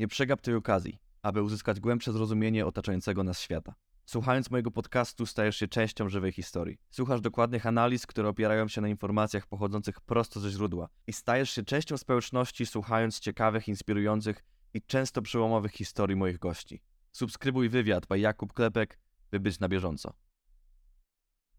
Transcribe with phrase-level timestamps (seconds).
[0.00, 3.74] Nie przegap tej okazji, aby uzyskać głębsze zrozumienie otaczającego nas świata.
[4.06, 6.78] Słuchając mojego podcastu stajesz się częścią żywej historii.
[6.90, 11.62] Słuchasz dokładnych analiz, które opierają się na informacjach pochodzących prosto ze źródła i stajesz się
[11.62, 14.44] częścią społeczności słuchając ciekawych, inspirujących
[14.74, 16.82] i często przełomowych historii moich gości.
[17.12, 18.98] Subskrybuj wywiad by Jakub Klepek,
[19.30, 20.12] by być na bieżąco.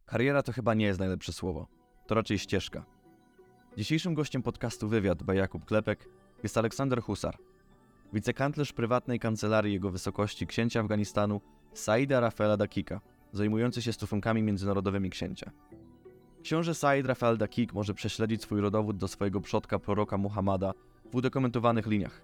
[0.06, 1.68] Kariera to chyba nie jest najlepsze słowo.
[2.08, 2.86] To raczej ścieżka.
[3.78, 6.10] Dzisiejszym gościem podcastu Wywiad by Jakub Klepek
[6.44, 7.38] jest Aleksander Husar,
[8.14, 11.42] wicekanclerz prywatnej kancelarii jego wysokości księcia Afganistanu
[11.74, 15.52] Saida Rafaela Dakika, zajmujący się stosunkami międzynarodowymi księcia.
[16.44, 20.74] Książę Said Rafael Dakik może prześledzić swój rodowód do swojego przodka proroka Muhammada
[21.12, 22.22] w udokumentowanych liniach.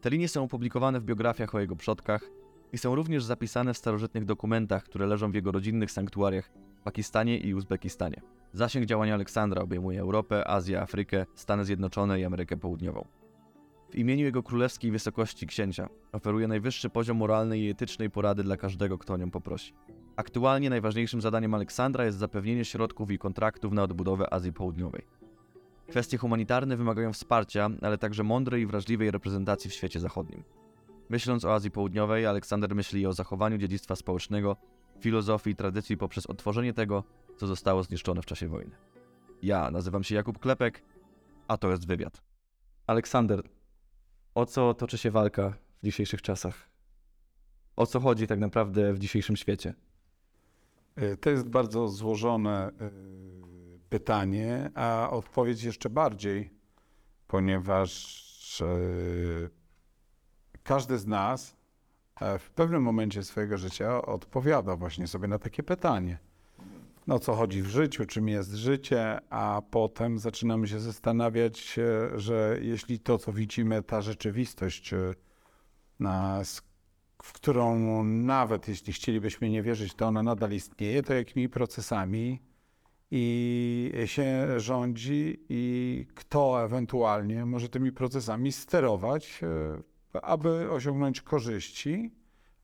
[0.00, 2.22] Te linie są opublikowane w biografiach o jego przodkach
[2.72, 7.38] i są również zapisane w starożytnych dokumentach, które leżą w jego rodzinnych sanktuariach w Pakistanie
[7.38, 8.20] i Uzbekistanie.
[8.52, 13.23] Zasięg działania Aleksandra obejmuje Europę, Azję, Afrykę, Stany Zjednoczone i Amerykę Południową.
[13.94, 18.98] W imieniu jego królewskiej wysokości księcia oferuje najwyższy poziom moralnej i etycznej porady dla każdego,
[18.98, 19.72] kto o nią poprosi.
[20.16, 25.02] Aktualnie najważniejszym zadaniem Aleksandra jest zapewnienie środków i kontraktów na odbudowę Azji Południowej.
[25.88, 30.44] Kwestie humanitarne wymagają wsparcia, ale także mądrej i wrażliwej reprezentacji w świecie zachodnim.
[31.08, 34.56] Myśląc o Azji Południowej, Aleksander myśli o zachowaniu dziedzictwa społecznego,
[35.00, 37.04] filozofii i tradycji poprzez odtworzenie tego,
[37.36, 38.76] co zostało zniszczone w czasie wojny.
[39.42, 40.82] Ja nazywam się Jakub Klepek,
[41.48, 42.22] a to jest wywiad.
[42.86, 43.42] Aleksander,
[44.34, 46.68] o co toczy się walka w dzisiejszych czasach?
[47.76, 49.74] O co chodzi tak naprawdę w dzisiejszym świecie?
[51.02, 52.72] Y, to jest bardzo złożone y,
[53.88, 56.50] pytanie, a odpowiedź jeszcze bardziej,
[57.26, 59.50] ponieważ y,
[60.62, 61.56] każdy z nas
[62.20, 66.18] e, w pewnym momencie swojego życia odpowiada właśnie sobie na takie pytanie.
[67.06, 72.58] No co chodzi w życiu, czym jest życie, a potem zaczynamy się zastanawiać, e, że
[72.62, 75.14] jeśli to, co widzimy, ta rzeczywistość, e,
[77.22, 82.42] w którą nawet jeśli chcielibyśmy nie wierzyć, to ona nadal istnieje, to jakimi procesami
[83.10, 89.40] i się rządzi i kto ewentualnie może tymi procesami sterować,
[90.14, 92.10] e, aby osiągnąć korzyści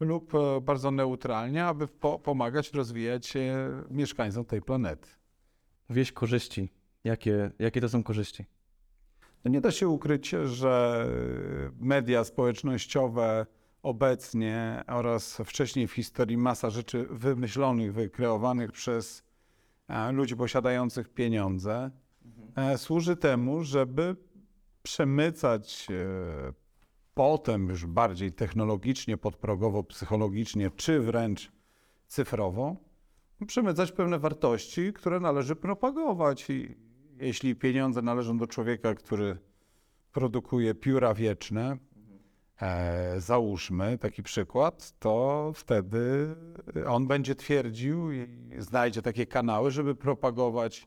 [0.01, 3.33] lub e, bardzo neutralnie, aby po pomagać rozwijać
[3.91, 5.09] mieszkańcom tej planety.
[5.91, 6.73] Wieść korzyści.
[7.05, 8.45] Jakie, jakie to są korzyści?
[9.45, 11.07] No nie da się ukryć, że
[11.81, 13.47] media społecznościowe
[13.83, 19.23] obecnie oraz wcześniej w historii masa rzeczy wymyślonych, wykreowanych przez
[19.89, 21.91] e, ludzi posiadających pieniądze,
[22.25, 22.79] mhm.
[22.79, 24.17] służy temu, żeby
[24.83, 25.87] przemycać
[27.15, 31.53] potem już bardziej technologicznie, podprogowo, psychologicznie, czy wręcz
[32.07, 32.77] cyfrowo,
[33.47, 36.51] przemycać pewne wartości, które należy propagować.
[36.51, 36.77] I
[37.19, 39.39] jeśli pieniądze należą do człowieka, który
[40.13, 41.77] produkuje pióra wieczne,
[42.61, 46.35] e, załóżmy taki przykład, to wtedy
[46.87, 48.27] on będzie twierdził i
[48.59, 50.87] znajdzie takie kanały, żeby propagować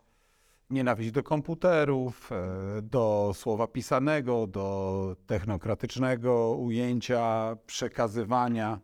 [0.73, 8.79] nienawiść do komputerów, e, do słowa pisanego, do technokratycznego ujęcia, przekazywania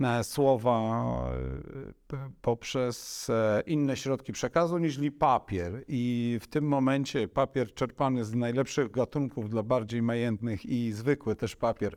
[0.00, 0.80] e, słowa
[2.12, 3.30] e, poprzez
[3.66, 5.84] inne środki przekazu niż papier.
[5.88, 11.56] I w tym momencie papier czerpany z najlepszych gatunków dla bardziej majętnych i zwykły też
[11.56, 11.96] papier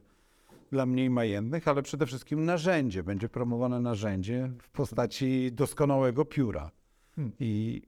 [0.71, 3.03] dla mniej majętnych, ale przede wszystkim narzędzie.
[3.03, 6.71] Będzie promowane narzędzie w postaci doskonałego pióra.
[7.15, 7.33] Hmm.
[7.39, 7.81] I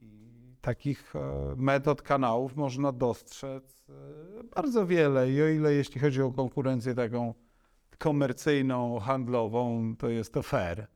[0.62, 1.18] takich e,
[1.56, 5.30] metod, kanałów można dostrzec e, bardzo wiele.
[5.30, 7.34] I o ile jeśli chodzi o konkurencję taką
[7.98, 10.86] komercyjną, handlową, to jest to fair,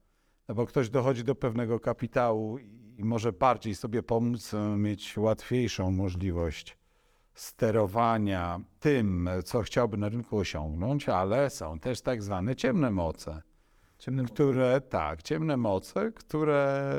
[0.48, 2.58] no bo ktoś dochodzi do pewnego kapitału
[2.98, 6.78] i może bardziej sobie pomóc, e, mieć łatwiejszą możliwość
[7.34, 13.42] sterowania tym, co chciałby na rynku osiągnąć, ale są też tak zwane ciemne moce.
[13.98, 16.92] Ciemne które, tak, ciemne moce, które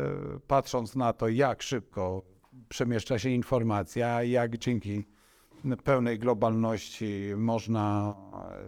[0.48, 2.37] patrząc na to, jak szybko
[2.70, 5.04] przemieszcza się informacja, jak dzięki
[5.84, 8.16] pełnej globalności można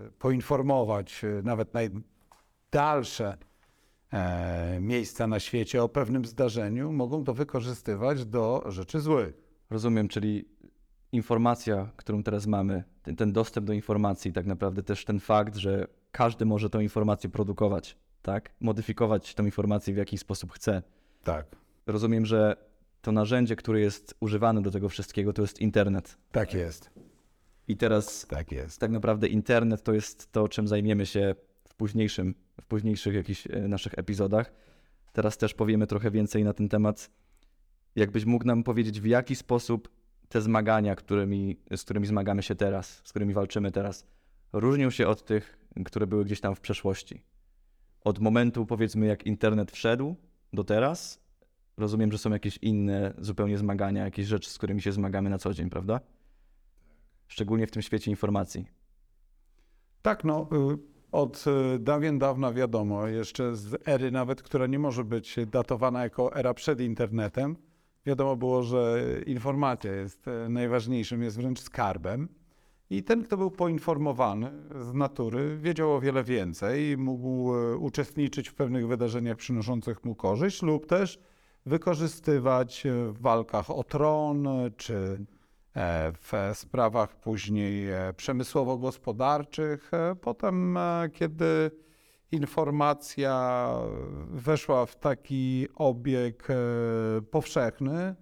[0.08, 3.38] e, poinformować e, nawet najdalsze
[4.14, 9.34] e, miejsca na świecie o pewnym zdarzeniu, mogą to wykorzystywać do rzeczy złych.
[9.70, 10.46] Rozumiem, czyli
[11.12, 15.88] informacja, którą teraz mamy, ten, ten dostęp do informacji, tak naprawdę też ten fakt, że
[16.12, 18.52] każdy może tę informację produkować, tak?
[18.60, 20.82] Modyfikować tę informację w jakiś sposób chce.
[21.24, 21.46] Tak.
[21.88, 22.69] Rozumiem, że
[23.02, 26.18] to narzędzie, które jest używane do tego wszystkiego, to jest internet.
[26.32, 26.90] Tak jest.
[27.68, 28.80] I teraz tak, jest.
[28.80, 31.36] tak naprawdę internet to jest to, czym zajmiemy się
[31.68, 34.52] w późniejszym, w późniejszych jakichś e, naszych epizodach.
[35.14, 37.10] Teraz też powiemy trochę więcej na ten temat.
[37.96, 39.90] Jakbyś mógł nam powiedzieć, w jaki sposób
[40.30, 44.06] te zmagania, którymi, z którymi zmagamy się teraz, z którymi walczymy teraz,
[44.54, 47.24] różnią się od tych, które były gdzieś tam w przeszłości?
[48.04, 50.16] Od momentu, powiedzmy, jak internet wszedł
[50.54, 51.20] do teraz,
[51.80, 55.54] rozumiem, że są jakieś inne zupełnie zmagania, jakieś rzeczy, z którymi się zmagamy na co
[55.54, 56.00] dzień, prawda?
[57.28, 58.66] Szczególnie w tym świecie informacji.
[60.02, 60.78] Tak, no, y,
[61.12, 61.46] od
[61.76, 66.54] y, dawien dawna wiadomo, jeszcze z ery nawet, która nie może być datowana jako era
[66.54, 67.56] przed internetem,
[68.06, 72.28] wiadomo było, że informacja jest e, najważniejszym, jest wręcz skarbem.
[72.90, 74.52] I ten, kto był poinformowany
[74.82, 80.62] z natury, wiedział o wiele więcej, mógł e, uczestniczyć w pewnych wydarzeniach przynoszących mu korzyść,
[80.62, 81.20] lub też
[81.70, 82.84] wykorzystywać
[83.14, 85.26] w walkach o tron, czy
[85.76, 87.88] e, w sprawach później
[88.18, 89.92] przemysłowo-gospodarczych.
[90.22, 90.78] Potem,
[91.14, 91.72] kiedy
[92.32, 93.66] informacja
[94.30, 96.56] weszła w taki obieg e,
[97.22, 98.16] powszechny,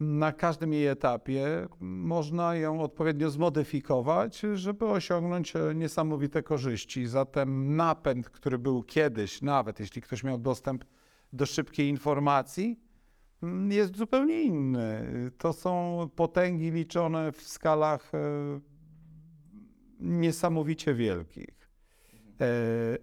[0.00, 7.06] na każdym jej etapie można ją odpowiednio zmodyfikować, żeby osiągnąć e, niesamowite korzyści.
[7.06, 10.84] Zatem napęd, który był kiedyś, nawet jeśli ktoś miał dostęp
[11.32, 12.80] do szybkiej informacji,
[13.68, 15.04] jest zupełnie inny.
[15.38, 18.18] To są potęgi liczone w skalach e,
[20.00, 21.70] niesamowicie wielkich.
[22.40, 22.46] E,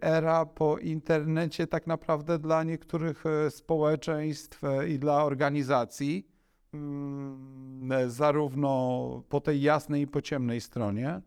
[0.02, 6.28] era po internecie tak naprawdę dla niektórych e, społeczeństw i dla organizacji,
[6.74, 11.22] mm, zarówno po tej jasnej i po ciemnej stronie,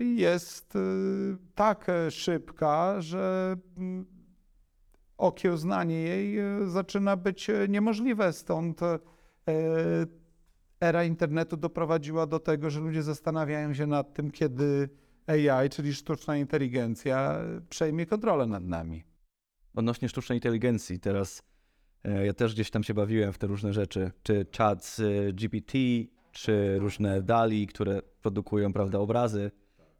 [0.00, 0.78] jest
[1.54, 4.17] tak szybka, że mm,
[5.18, 8.32] okiełznanie jej zaczyna być niemożliwe.
[8.32, 8.80] Stąd
[10.80, 14.88] era internetu doprowadziła do tego, że ludzie zastanawiają się nad tym, kiedy
[15.26, 17.38] AI, czyli sztuczna inteligencja,
[17.68, 19.04] przejmie kontrolę nad nami.
[19.74, 21.42] Odnośnie sztucznej inteligencji, teraz
[22.04, 24.96] e, ja też gdzieś tam się bawiłem w te różne rzeczy, czy chat
[25.32, 25.78] GPT,
[26.32, 29.50] czy różne DALI, które produkują, prawda, obrazy,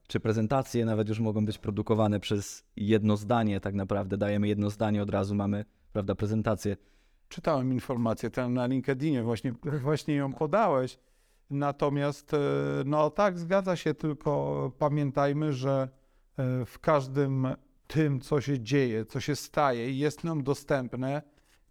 [0.09, 5.03] czy prezentacje nawet już mogą być produkowane przez jedno zdanie, tak naprawdę dajemy jedno zdanie,
[5.03, 6.77] od razu mamy, prawda, prezentację.
[7.29, 10.99] Czytałem informację tam na LinkedInie, właśnie, właśnie ją podałeś.
[11.51, 12.39] Natomiast, e,
[12.87, 15.89] no tak, zgadza się, tylko pamiętajmy, że
[16.37, 17.49] e, w każdym
[17.87, 21.23] tym, co się dzieje, co się staje i jest nam dostępne,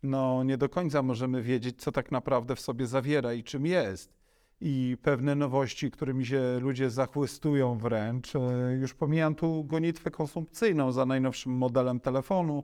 [0.03, 4.16] no nie do końca możemy wiedzieć, co tak naprawdę w sobie zawiera i czym jest.
[4.61, 8.39] I pewne nowości, którymi się ludzie zachłystują wręcz, e,
[8.81, 12.63] już pomijam tu gonitwę konsumpcyjną za najnowszym modelem telefonu,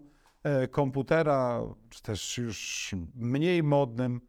[0.72, 4.22] komputera, czy też już mniej modnym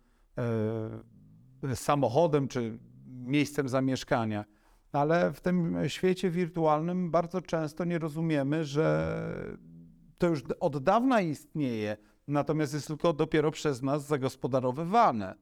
[1.74, 4.44] samochodem czy miejscem zamieszkania.
[4.92, 9.16] Ale w tym świecie wirtualnym bardzo często nie rozumiemy, że
[10.18, 11.96] to już od dawna istnieje,
[12.28, 15.34] natomiast jest tylko dopiero przez nas zagospodarowywane.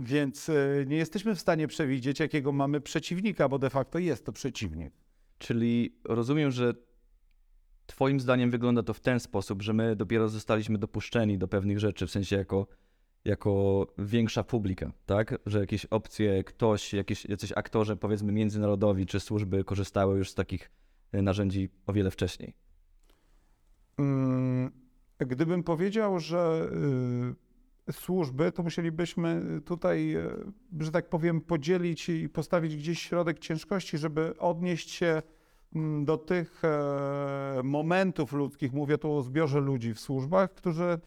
[0.00, 4.32] Więc y, nie jesteśmy w stanie przewidzieć, jakiego mamy przeciwnika, bo de facto jest to
[4.32, 4.92] przeciwnik.
[5.38, 6.74] Czyli rozumiem, że
[7.86, 12.06] Twoim zdaniem wygląda to w ten sposób, że my dopiero zostaliśmy dopuszczeni do pewnych rzeczy,
[12.06, 12.66] w sensie jako
[13.24, 15.38] jako większa publika, tak?
[15.46, 20.70] Że jakieś opcje, ktoś, jakieś, jacyś aktorzy, powiedzmy międzynarodowi czy służby korzystały już z takich
[21.12, 22.54] e, narzędzi o wiele wcześniej.
[23.98, 24.70] Mm,
[25.18, 27.49] gdybym powiedział, że y,
[27.92, 30.30] służby, to musielibyśmy tutaj, e,
[30.80, 35.22] że tak powiem, podzielić i postawić gdzieś środek ciężkości, żeby odnieść się
[35.74, 41.00] mm, do tych e, momentów ludzkich, mówię tu o zbiorze ludzi w służbach, którzy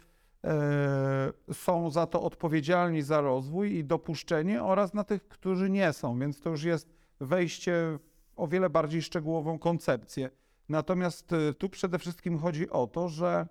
[0.44, 6.20] E, są za to odpowiedzialni za rozwój i dopuszczenie oraz na tych, którzy nie są,
[6.20, 10.30] więc to już jest wejście w o wiele bardziej szczegółową koncepcję.
[10.70, 13.48] Natomiast tu przede wszystkim chodzi o to, że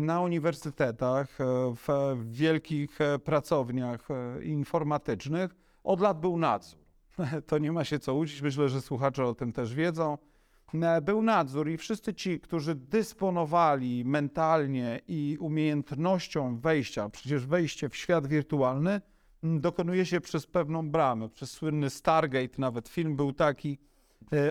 [0.00, 1.38] na uniwersytetach,
[1.86, 4.08] w wielkich pracowniach
[4.42, 6.80] informatycznych od lat był nadzór.
[7.46, 10.18] To nie ma się co uczyć, myślę, że słuchacze o tym też wiedzą.
[10.74, 17.96] E, był nadzór i wszyscy ci, którzy dysponowali mentalnie i umiejętnością wejścia, przecież wejście w
[17.96, 19.00] świat wirtualny
[19.42, 23.91] dokonuje się przez pewną bramę, przez słynny Stargate, nawet film był taki e,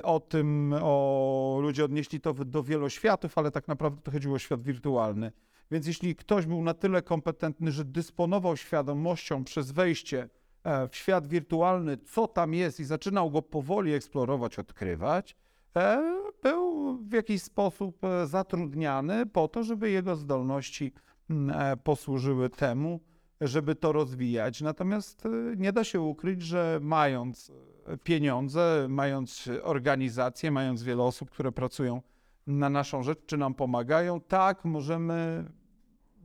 [0.04, 4.64] o tym, o ludzie odnieśli to do wieloświatów, ale tak naprawdę to chodziło o świat
[4.64, 5.32] wirtualny.
[5.72, 10.30] Więc jeśli ktoś był na tyle kompetentny, że dysponował świadomością przez wejście
[10.64, 15.36] e, w świat wirtualny, co tam jest i zaczynał go powoli eksplorować, odkrywać,
[15.78, 20.94] E, był w jakiś sposób e, zatrudniany po to, żeby jego zdolności
[21.30, 23.00] e, posłużyły temu,
[23.42, 24.62] żeby to rozwijać.
[24.62, 27.52] Natomiast nie da się ukryć, że mając
[28.04, 32.02] pieniądze, mając organizację, mając wiele osób, które pracują
[32.48, 35.46] na naszą rzecz, czy nam pomagają, tak możemy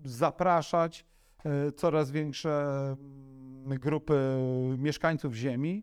[0.05, 1.05] zapraszać
[1.77, 2.67] coraz większe
[3.67, 4.19] grupy
[4.79, 5.83] mieszkańców Ziemi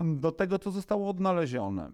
[0.00, 1.92] do tego, co zostało odnalezione.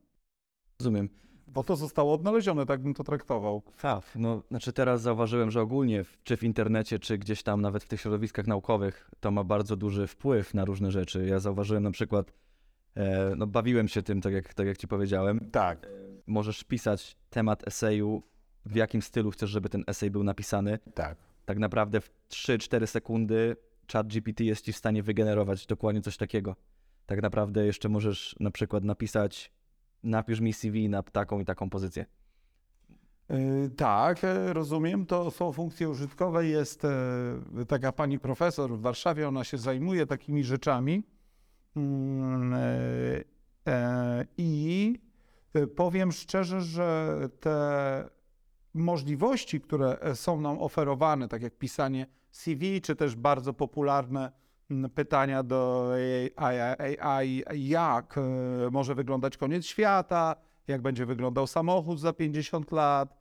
[0.80, 1.08] Rozumiem.
[1.46, 3.62] Bo to zostało odnalezione, tak bym to traktował.
[3.80, 7.84] Tak, no znaczy teraz zauważyłem, że ogólnie, w- czy w internecie, czy gdzieś tam nawet
[7.84, 11.26] w tych środowiskach naukowych, to ma bardzo duży wpływ na różne rzeczy.
[11.26, 12.32] Ja zauważyłem na przykład, e,
[13.36, 15.50] no bawiłem się tym, tak jak, tak jak ci powiedziałem.
[15.52, 15.86] Tak.
[16.26, 18.22] Możesz pisać temat eseju,
[18.66, 20.78] w jakim stylu chcesz, żeby ten esej był napisany.
[20.94, 21.16] Tak.
[21.44, 23.56] Tak naprawdę w 3-4 sekundy
[23.92, 26.56] chat GPT jest ci w stanie wygenerować dokładnie coś takiego.
[27.06, 29.52] Tak naprawdę jeszcze możesz na przykład napisać,
[30.02, 32.06] napisz mi CV na taką i taką pozycję.
[33.30, 35.06] Yy, Tak, e, rozumiem.
[35.06, 36.46] To są funkcje użytkowe.
[36.46, 36.88] Jest e,
[37.68, 41.02] taka pani profesor w Warszawie, ona się zajmuje takimi rzeczami.
[41.78, 45.00] Mm, e, e, I
[45.76, 48.08] powiem szczerze, że te
[48.74, 54.32] możliwości, które są nam oferowane, tak jak pisanie CV, czy też bardzo popularne
[54.70, 55.90] mm, pytania do
[56.36, 58.22] AI, jak e,
[58.70, 60.36] może wyglądać koniec świata,
[60.68, 63.18] jak będzie wyglądał samochód za 50 lat,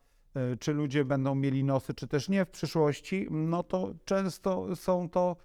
[0.60, 5.36] czy ludzie będą mieli nosy, czy też nie w przyszłości, no to często są to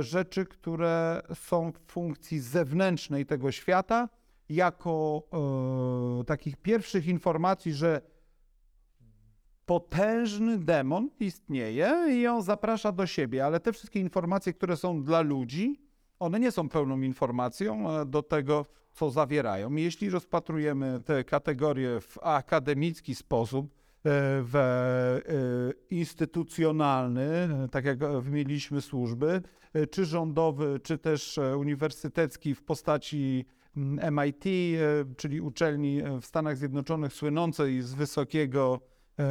[0.00, 4.08] rzeczy, które są w funkcji zewnętrznej tego świata,
[4.48, 5.22] jako
[6.20, 8.00] e, takich pierwszych informacji, że
[9.66, 15.20] potężny demon istnieje i on zaprasza do siebie, ale te wszystkie informacje, które są dla
[15.20, 15.80] ludzi,
[16.18, 19.74] one nie są pełną informacją e, do tego, co zawierają.
[19.74, 28.20] Jeśli rozpatrujemy te kategorie w akademicki sposób, e, w e, instytucjonalny, e, tak jak e,
[28.20, 29.42] wymieniliśmy służby,
[29.72, 33.44] e, czy rządowy, czy też e, uniwersytecki w postaci
[33.76, 38.80] mm, MIT, e, czyli uczelni e, w Stanach Zjednoczonych słynącej z wysokiego
[39.18, 39.24] e,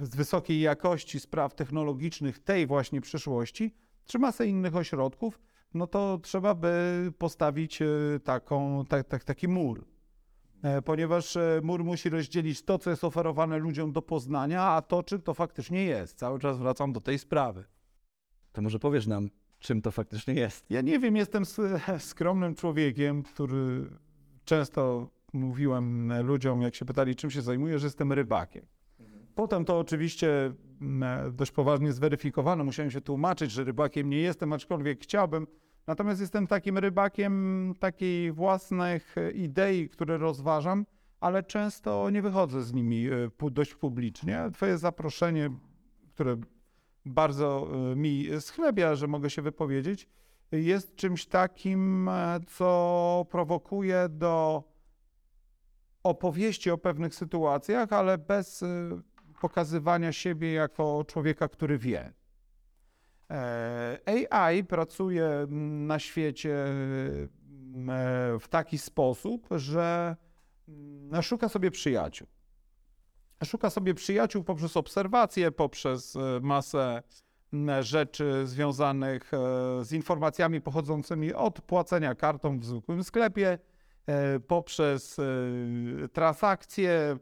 [0.00, 3.74] z wysokiej jakości spraw technologicznych tej właśnie przyszłości,
[4.06, 5.40] czy masę innych ośrodków,
[5.74, 7.86] no to trzeba by postawić e,
[8.24, 9.91] taką, tak, tak, taki mur.
[10.62, 15.02] E, Ponieważ e, mur musi rozdzielić to, co jest oferowane ludziom do poznania, a to,
[15.02, 16.18] czym to faktycznie jest.
[16.18, 17.64] Cały czas wracam do tej sprawy.
[18.52, 19.28] To może powiesz nam,
[19.58, 20.70] czym to faktycznie jest.
[20.70, 21.44] Ja nie wiem, jestem
[21.98, 23.86] skromnym człowiekiem, który
[24.44, 28.66] często mówiłem ludziom, jak się pytali, czym się zajmuję, że jestem rybakiem.
[29.34, 30.52] Potem to oczywiście
[31.32, 32.64] dość poważnie zweryfikowano.
[32.64, 35.46] Musiałem się tłumaczyć, że rybakiem nie jestem, aczkolwiek chciałbym.
[35.86, 40.86] Natomiast jestem takim rybakiem takiej własnych idei, które rozważam,
[41.20, 44.50] ale często nie wychodzę z nimi e, dość publicznie.
[44.54, 45.50] Twoje zaproszenie,
[46.14, 46.36] które
[47.04, 50.08] bardzo e, mi schlebia, że mogę się wypowiedzieć,
[50.52, 54.64] jest czymś takim, e, co prowokuje do
[56.02, 58.64] opowieści o pewnych sytuacjach, ale bez
[59.40, 62.12] pokazywania siebie jako człowieka, który wie.
[63.32, 63.98] E,
[64.30, 65.46] AI pracuje
[65.86, 70.16] na świecie mm, e, w taki sposób, że
[70.68, 72.26] mm, szuka sobie przyjaciół.
[73.44, 77.02] Szuka sobie przyjaciół poprzez obserwacje, poprzez e, masę
[77.52, 79.32] mm, rzeczy związanych
[79.82, 83.58] z informacjami pochodzącymi od płacenia kartą w zwykłym sklepie,
[84.46, 85.16] poprzez
[86.12, 87.16] transakcje.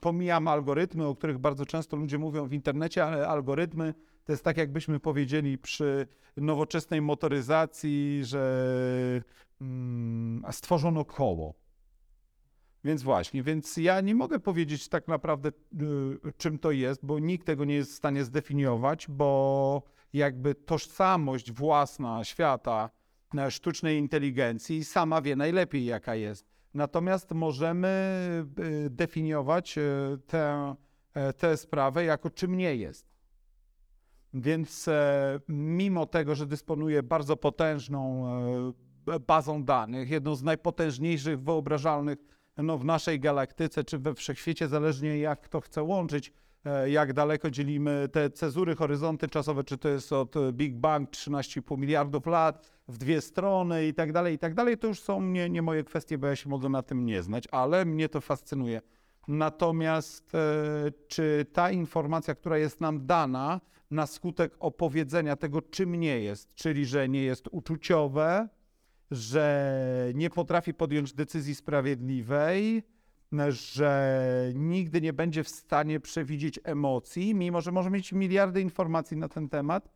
[0.00, 3.94] Pomijam algorytmy, o których bardzo często ludzie mówią w internecie, ale algorytmy
[4.28, 6.06] to jest tak, jakbyśmy powiedzieli przy
[6.36, 9.22] nowoczesnej motoryzacji, że
[9.60, 11.54] mm, stworzono koło.
[12.84, 15.52] Więc właśnie, więc ja nie mogę powiedzieć tak naprawdę, y,
[16.36, 19.82] czym to jest, bo nikt tego nie jest w stanie zdefiniować, bo
[20.12, 22.90] jakby tożsamość własna świata
[23.38, 26.46] e, sztucznej inteligencji sama wie najlepiej, jaka jest.
[26.74, 27.88] Natomiast możemy
[28.86, 29.82] y, definiować y,
[30.26, 30.74] tę,
[31.14, 33.07] e, tę sprawę jako czym nie jest.
[34.34, 38.26] Więc e, mimo tego, że dysponuje bardzo potężną
[39.08, 42.18] e, bazą danych, jedną z najpotężniejszych wyobrażalnych
[42.56, 46.32] no, w naszej galaktyce czy we wszechświecie, zależnie jak kto chce łączyć,
[46.64, 51.78] e, jak daleko dzielimy te cezury, horyzonty czasowe, czy to jest od Big Bang 13,5
[51.78, 55.50] miliardów lat w dwie strony i tak dalej, i tak dalej, to już są nie,
[55.50, 58.80] nie moje kwestie, bo ja się mogę na tym nie znać, ale mnie to fascynuje.
[59.28, 60.32] Natomiast
[61.08, 66.86] czy ta informacja, która jest nam dana na skutek opowiedzenia tego, czym nie jest, czyli
[66.86, 68.48] że nie jest uczuciowe,
[69.10, 72.82] że nie potrafi podjąć decyzji sprawiedliwej,
[73.48, 79.28] że nigdy nie będzie w stanie przewidzieć emocji, mimo że może mieć miliardy informacji na
[79.28, 79.88] ten temat,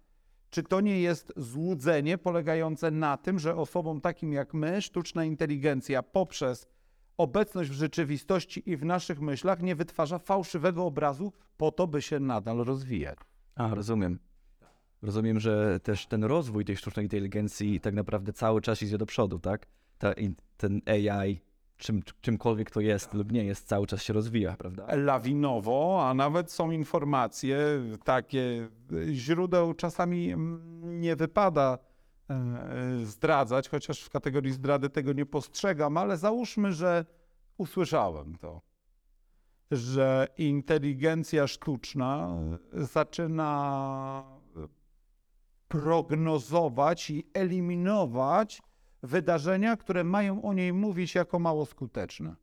[0.50, 6.02] czy to nie jest złudzenie polegające na tym, że osobom takim jak my, sztuczna inteligencja
[6.02, 6.68] poprzez
[7.16, 12.20] obecność w rzeczywistości i w naszych myślach nie wytwarza fałszywego obrazu po to, by się
[12.20, 13.18] nadal rozwijać.
[13.54, 14.18] A, rozumiem.
[15.02, 19.38] Rozumiem, że też ten rozwój tej sztucznej inteligencji tak naprawdę cały czas idzie do przodu,
[19.38, 19.66] tak?
[19.98, 20.14] Ta,
[20.56, 21.40] ten AI,
[21.76, 24.96] czym, czymkolwiek to jest lub nie jest, cały czas się rozwija, prawda?
[24.96, 27.56] lawinowo, a nawet są informacje
[28.04, 28.68] takie,
[29.12, 31.78] źródeł czasami mm, nie wypada
[32.30, 37.04] e, zdradzać, chociaż w kategorii zdrady tego nie postrzegam, ale załóżmy, że
[37.58, 38.60] usłyszałem to,
[39.72, 42.36] że inteligencja sztuczna
[42.72, 44.24] zaczyna
[45.68, 48.62] prognozować i eliminować
[49.02, 52.36] wydarzenia, które mają o niej mówić jako mało skuteczne.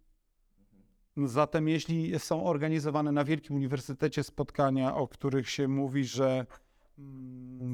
[1.17, 6.45] Zatem jeśli są organizowane na Wielkim Uniwersytecie spotkania, o których się mówi, że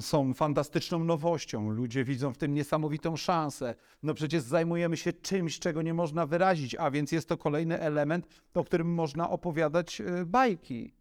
[0.01, 5.82] są fantastyczną nowością, ludzie widzą w tym niesamowitą szansę, no przecież zajmujemy się czymś, czego
[5.82, 10.94] nie można wyrazić, a więc jest to kolejny element, o którym można opowiadać y, bajki.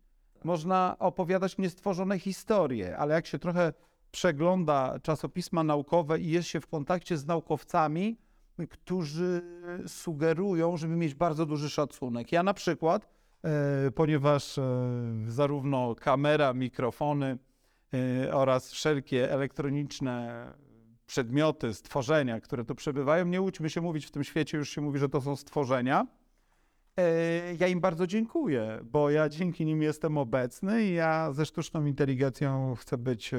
[0.44, 3.72] Można opowiadać niestworzone historie, ale jak się trochę
[4.10, 8.18] przegląda czasopisma naukowe i jest się w kontakcie z naukowcami,
[8.70, 9.42] którzy
[9.86, 12.32] sugerują, żeby mieć bardzo duży szacunek.
[12.32, 13.08] Ja na przykład,
[13.44, 14.62] e, ponieważ e,
[15.26, 17.53] zarówno kamera, mikrofony e,
[18.32, 20.46] oraz wszelkie elektroniczne
[21.06, 24.98] przedmioty, stworzenia, które tu przebywają, nie łudźmy się mówić, w tym świecie już się mówi,
[24.98, 26.06] że to są stworzenia.
[26.96, 31.86] E, Ja im bardzo dziękuję, bo ja dzięki nim jestem obecny i ja ze sztuczną
[31.86, 33.38] inteligencją chcę być e,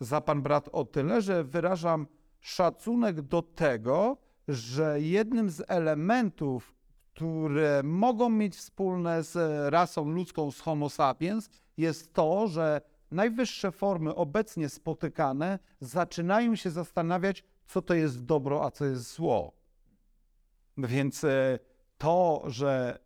[0.00, 2.06] za pan brat o tyle, że wyrażam
[2.40, 4.16] szacunek do tego,
[4.48, 6.74] że jednym z elementów,
[7.14, 9.36] które mogą mieć wspólne z
[9.72, 12.80] rasą ludzką, z Homo sapiens, jest to, że
[13.10, 19.52] najwyższe formy obecnie spotykane zaczynają się zastanawiać, co to jest dobro, a co jest zło.
[20.78, 21.58] Więc e,
[21.98, 22.98] to, że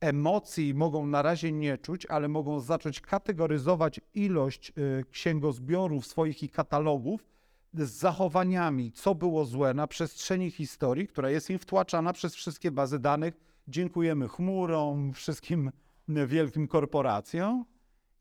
[0.00, 6.48] emocji mogą na razie nie czuć, ale mogą zacząć kategoryzować ilość y, księgozbiorów swoich i
[6.48, 7.26] katalogów
[7.74, 12.98] z zachowaniami, co było złe na przestrzeni historii, która jest im wtłaczana przez wszystkie bazy
[12.98, 13.40] danych.
[13.68, 15.72] Dziękujemy chmurom, wszystkim
[16.08, 17.64] y, wielkim korporacjom.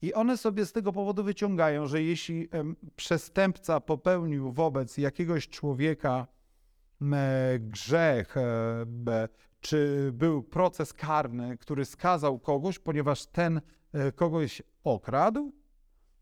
[0.02, 2.50] I one sobie z tego powodu wyciągają, że jeśli
[2.96, 6.28] przestępca popełnił wobec jakiegoś człowieka
[7.60, 9.28] grzech, e,
[9.60, 13.62] czy był proces karny, który skazał kogoś, ponieważ ten
[13.94, 15.52] e, kogoś okradł,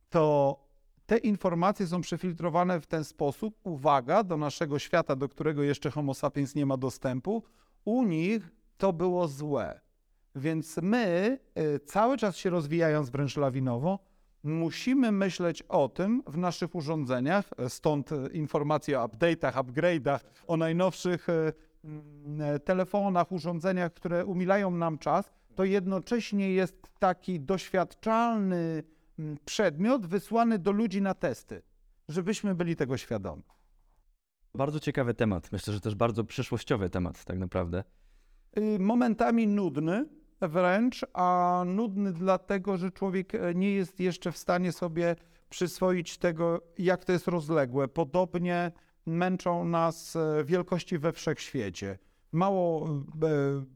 [0.09, 0.59] to
[1.05, 3.59] te informacje są przefiltrowane w ten sposób.
[3.63, 7.43] Uwaga, do naszego świata, do którego jeszcze Homo sapiens nie ma dostępu,
[7.85, 9.84] u nich to było złe.
[10.35, 13.99] Więc my, e, cały czas się rozwijając wręcz lawinowo,
[14.43, 20.57] musimy myśleć o tym w naszych urządzeniach, e, stąd e, informacje o update'ach, upgrade'ach, o
[20.57, 21.27] najnowszych
[22.65, 28.83] telefonach, urządzeniach, które umilają nam czas, to jednocześnie jest taki doświadczalny
[29.45, 31.61] przedmiot wysłany do ludzi na testy,
[32.09, 33.43] żebyśmy byli tego świadomi.
[34.55, 35.51] Bardzo ciekawy temat.
[35.51, 37.83] Myślę, że też bardzo przyszłościowy temat, tak naprawdę.
[38.57, 40.05] Y, momentami nudny
[40.41, 45.15] wręcz, a nudny dlatego, że człowiek e, nie jest jeszcze w stanie sobie
[45.49, 47.87] przyswoić tego, jak to jest rozległe.
[47.87, 48.71] Podobnie
[49.05, 51.97] męczą nas e, wielkości we wszechświecie.
[52.31, 52.89] Mało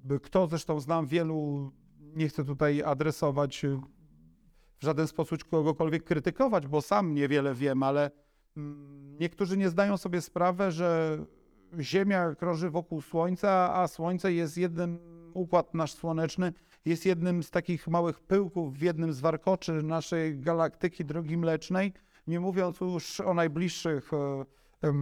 [0.10, 3.66] e, kto, zresztą znam wielu, nie chcę tutaj adresować
[4.80, 8.12] w żaden sposób kogokolwiek krytykować, bo sam niewiele wiem, ale
[8.58, 11.18] mm, niektórzy nie zdają sobie sprawy, że
[11.80, 15.00] Ziemia krąży wokół Słońca, a Słońce jest jednym,
[15.40, 16.54] układ nasz słoneczny
[16.86, 21.94] jest jednym z takich małych pyłków w jednym z warkoczy naszej galaktyki Drogi Mlecznej,
[22.28, 24.46] nie mówiąc już o najbliższych e,
[24.88, 24.94] e,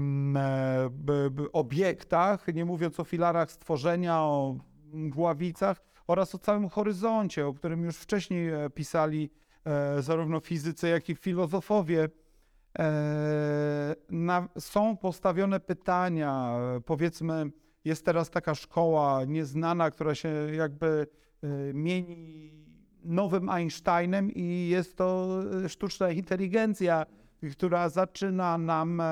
[1.54, 4.58] obiektach, nie mówiąc o filarach stworzenia, o
[4.94, 9.30] gławicach oraz o całym horyzoncie, o którym już wcześniej e, pisali
[10.00, 12.10] zarówno fizycy, jak i filozofowie.
[14.10, 17.52] Na, są postawione pytania, powiedzmy,
[17.88, 21.08] jest teraz taka szkoła nieznana, która się jakby
[21.44, 22.52] e, mieni
[23.04, 27.06] nowym Einsteinem i jest to e, sztuczna inteligencja,
[27.52, 29.06] która zaczyna nam e,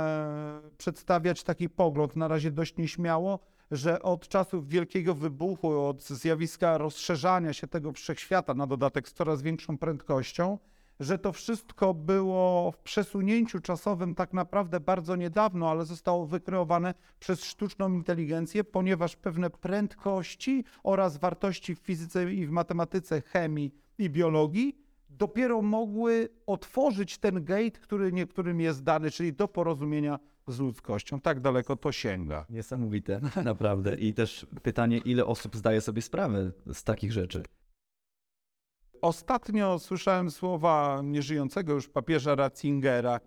[0.78, 3.40] przedstawiać taki pogląd, na razie dość nieśmiało,
[3.72, 9.42] że od czasów wielkiego wybuchu, od zjawiska rozszerzania się tego wszechświata na dodatek z coraz
[9.42, 10.58] większą prędkością,
[11.00, 17.44] że to wszystko było w przesunięciu czasowym tak naprawdę bardzo niedawno, ale zostało wykreowane przez
[17.44, 24.86] sztuczną inteligencję, ponieważ pewne prędkości oraz wartości w fizyce i w matematyce, chemii i biologii
[25.10, 31.22] dopiero mogły otworzyć ten gate, który niektórym jest dany, czyli do porozumienia z ludzkością.
[31.22, 32.46] Tak daleko to sięga.
[32.50, 33.96] Niesamowite, naprawdę.
[33.96, 37.44] I też pytanie, ile osób zdaje sobie sprawę z takich rzeczy.
[39.02, 43.20] Ostatnio słyszałem słowa nieżyjącego już papieża Ratzingera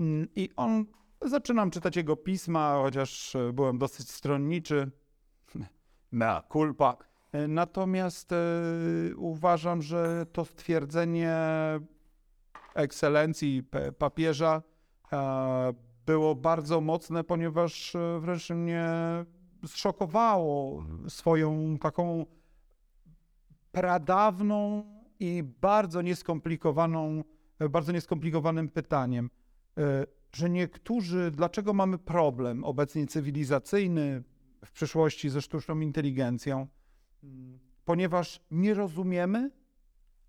[0.00, 0.84] mm, i on,
[1.22, 4.90] zaczynam czytać jego pisma, chociaż e, byłem dosyć stronniczy.
[6.12, 6.96] mea culpa.
[7.32, 8.36] E, Natomiast e,
[9.16, 11.36] uważam, że to stwierdzenie
[12.74, 13.62] ekscelencji
[13.98, 14.62] papieża
[16.06, 18.88] było bardzo mocne, ponieważ wręcz mnie
[19.66, 22.26] zszokowało swoją taką
[23.72, 24.84] pradawną
[25.20, 27.24] i bardzo nieskomplikowaną,
[27.70, 29.30] bardzo nieskomplikowanym pytaniem,
[29.78, 34.22] e, że niektórzy, dlaczego mamy problem obecnie cywilizacyjny,
[34.64, 36.66] w przyszłości ze sztuczną inteligencją,
[37.84, 39.50] ponieważ nie rozumiemy,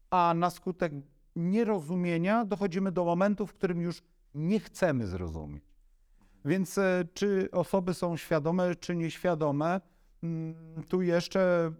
[0.10, 0.94] a na skutek
[1.36, 4.04] nierozumienia dochodzimy do momentu, w którym już
[4.36, 5.64] nie chcemy zrozumieć.
[6.46, 9.82] Więc e, czy osoby są świadome, czy nieświadome,
[10.24, 10.56] mm,
[10.90, 11.72] tu jeszcze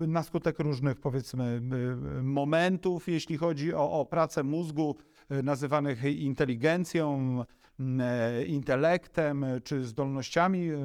[0.00, 4.96] na skutek różnych, powiedzmy, y, y, momentów, jeśli chodzi o, o pracę mózgu,
[5.32, 7.44] y, nazywanych inteligencją,
[7.80, 10.76] e, intelektem, y, czy zdolnościami y,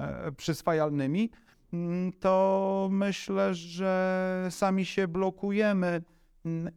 [0.00, 1.30] e, przyswajalnymi,
[2.20, 6.02] to myślę, że sami się blokujemy.
[6.44, 6.72] Mm,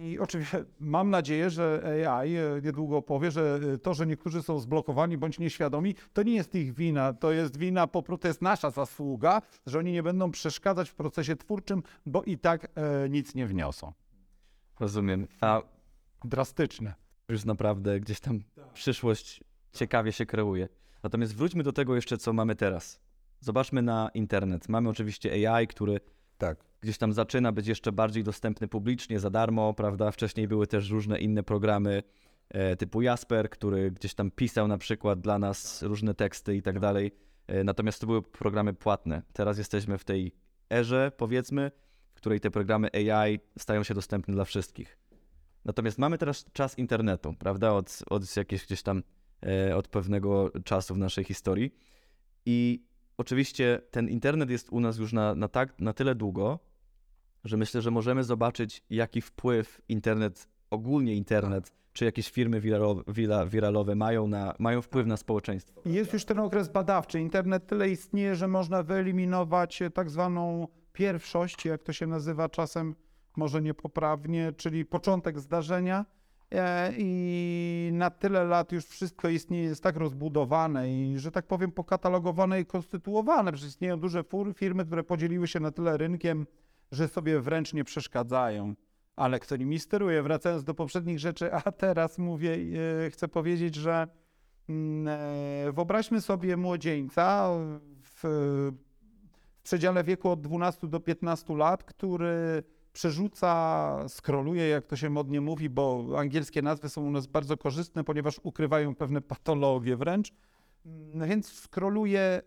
[0.00, 4.58] I oczywiście mam nadzieję, że AI e, niedługo powie, że e, to, że niektórzy są
[4.58, 7.12] zblokowani bądź nieświadomi, to nie jest ich wina.
[7.12, 10.94] To jest wina, po prostu to jest nasza zasługa, że oni nie będą przeszkadzać w
[10.94, 13.92] procesie twórczym, bo i tak e, nic nie wniosą.
[14.80, 15.26] Rozumiem.
[15.40, 15.62] A
[16.24, 16.94] Drastyczne.
[17.28, 18.40] już naprawdę gdzieś tam
[18.74, 20.68] przyszłość ciekawie się kreuje.
[21.02, 23.00] Natomiast wróćmy do tego jeszcze, co mamy teraz.
[23.40, 24.68] Zobaczmy na internet.
[24.68, 26.00] Mamy oczywiście AI, który
[26.38, 26.69] Tak.
[26.80, 30.10] Gdzieś tam zaczyna być jeszcze bardziej dostępny publicznie, za darmo, prawda?
[30.10, 32.02] Wcześniej były też różne inne programy
[32.48, 36.80] e, typu Jasper, który gdzieś tam pisał na przykład dla nas różne teksty i tak
[36.80, 37.12] dalej.
[37.46, 39.22] E, natomiast to były programy płatne.
[39.32, 40.32] Teraz jesteśmy w tej
[40.72, 41.70] erze, powiedzmy,
[42.14, 44.98] w której te programy AI stają się dostępne dla wszystkich.
[45.64, 47.72] Natomiast mamy teraz czas internetu, prawda?
[47.72, 49.02] Od, od jakiegoś gdzieś tam,
[49.46, 51.74] e, od pewnego czasu w naszej historii.
[52.46, 52.84] I
[53.18, 56.58] oczywiście ten internet jest u nas już na, na, tak, na tyle długo,
[57.44, 63.48] że myślę, że możemy zobaczyć, jaki wpływ internet, ogólnie internet, czy jakieś firmy wiralowe, wira-
[63.48, 65.80] wiralowe mają, na, mają wpływ na społeczeństwo.
[65.84, 67.20] Jest już ten okres badawczy.
[67.20, 72.94] Internet tyle istnieje, że można wyeliminować e, tak zwaną pierwszość, jak to się nazywa czasem,
[73.36, 76.04] może niepoprawnie, czyli początek zdarzenia.
[76.52, 81.72] E, I na tyle lat już wszystko istnieje, jest tak rozbudowane i, że tak powiem,
[81.72, 83.52] pokatalogowane i konstytuowane.
[83.52, 84.24] Przecież istnieją duże
[84.54, 86.46] firmy, które podzieliły się na tyle rynkiem,
[86.92, 88.74] że sobie wręcz nie przeszkadzają.
[89.16, 90.22] Ale kto nimi steruje?
[90.22, 92.58] Wracając do poprzednich rzeczy, a teraz mówię,
[93.06, 94.08] e, chcę powiedzieć, że
[94.70, 97.50] Mm, e, Wyobraźmy sobie młodzieńca
[98.02, 105.10] w, w przedziale wieku od 12 do 15 lat, który przerzuca, skroluje, jak to się
[105.10, 110.32] modnie mówi, bo angielskie nazwy są u nas bardzo korzystne, ponieważ ukrywają pewne patologie wręcz.
[110.86, 112.42] Mm, Więc skroluje e,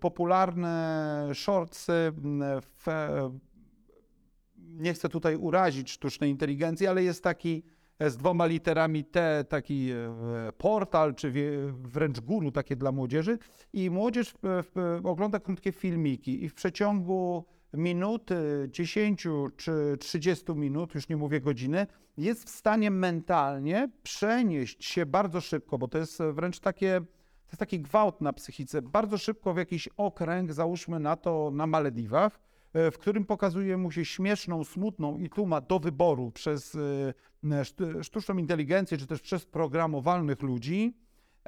[0.00, 2.12] popularne shortsy
[2.62, 3.38] w, e,
[4.58, 7.62] nie chcę tutaj urazić sztucznej inteligencji, ale jest taki
[7.98, 9.90] e, z dwoma literami T, taki
[10.58, 11.32] portal, czy
[11.72, 13.38] wręcz guru takie dla młodzieży.
[13.72, 14.34] I młodzież
[15.04, 21.86] ogląda krótkie filmiki i w przeciągu minuty, 10 czy 30 minut, już nie mówię godziny,
[22.16, 27.00] jest w stanie mentalnie przenieść się bardzo szybko, bo to jest wręcz takie,
[27.50, 31.66] to jest taki gwałt na psychice, bardzo szybko w jakiś okręg, załóżmy na to na
[31.66, 32.40] Malediwach,
[32.72, 36.78] e, w którym pokazuje mu się śmieszną, smutną i tu ma do wyboru przez e,
[37.62, 40.96] szt- sztuczną inteligencję, czy też przez programowalnych ludzi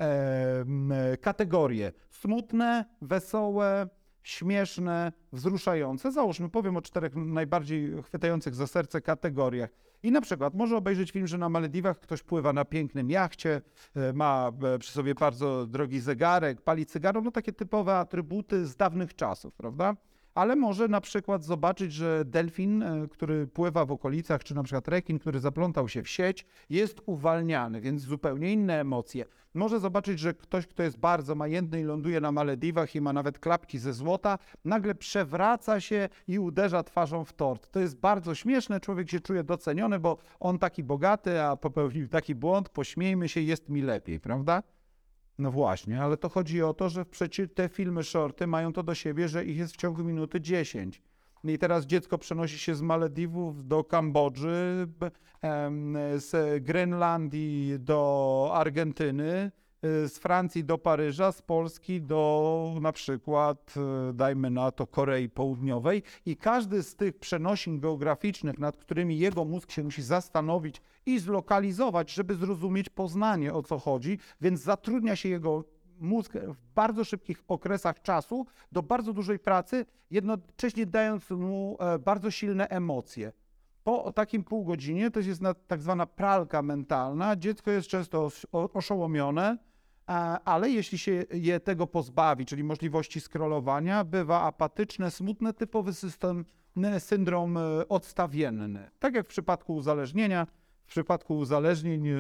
[0.01, 3.88] e, kategorie smutne, wesołe,
[4.23, 6.13] śmieszne, wzruszające.
[6.13, 9.71] Załóżmy, powiem o czterech najbardziej chwytających za serce kategoriach.
[10.03, 13.63] I na przykład może obejrzeć film, że na Malediwach ktoś pływa na pięknym jachcie,
[13.97, 18.77] e, ma e, przy sobie bardzo drogi zegarek, pali cygaro, no takie typowe atrybuty z
[18.77, 19.95] dawnych czasów, prawda?
[20.35, 24.88] Ale może na przykład zobaczyć, że delfin, e, który pływa w okolicach, czy na przykład
[24.88, 29.25] rekin, który zaplątał się w sieć, jest uwalniany, więc zupełnie inne emocje.
[29.55, 33.38] Może zobaczyć, że ktoś, kto jest bardzo majętny i ląduje na Malediwach i ma nawet
[33.38, 37.71] klapki ze złota, nagle przewraca się i uderza twarzą w tort.
[37.71, 42.35] To jest bardzo śmieszne, człowiek się czuje doceniony, bo on taki bogaty, a popełnił taki
[42.35, 44.62] błąd, pośmiejmy się, jest mi lepiej, prawda?
[45.38, 48.95] No właśnie, ale to chodzi o to, że przecież te filmy shorty mają to do
[48.95, 51.03] siebie, że ich jest w ciągu minuty 10.
[51.45, 54.88] I teraz dziecko przenosi się z Malediwów do Kambodży,
[56.16, 59.51] z Grenlandii do Argentyny,
[59.83, 63.75] z Francji do Paryża, z Polski do na przykład,
[64.11, 66.03] y, dajmy na to, Korei Południowej.
[66.27, 72.12] I każdy z tych przenosin geograficznych, nad którymi jego mózg się musi zastanowić i zlokalizować,
[72.12, 75.64] żeby zrozumieć Poznanie, o co chodzi, więc zatrudnia się jego
[76.01, 82.31] mózg w bardzo szybkich okresach czasu do bardzo dużej pracy, jednocześnie dając mu e, bardzo
[82.31, 83.33] silne emocje.
[83.85, 87.37] Po takim pół godzinie to jest tak zwana pralka mentalna.
[87.37, 89.59] Dziecko jest często oszołomione,
[90.45, 96.45] ale jeśli się je tego pozbawi, czyli możliwości scrollowania, bywa apatyczne, smutne, typowy system,
[96.99, 98.91] syndrom e, odstawienny.
[98.99, 100.47] Tak jak w przypadku uzależnienia,
[100.85, 102.15] w przypadku uzależnień e,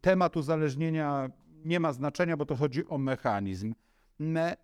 [0.00, 1.30] temat uzależnienia
[1.64, 3.74] nie ma znaczenia, bo to chodzi o mechanizm.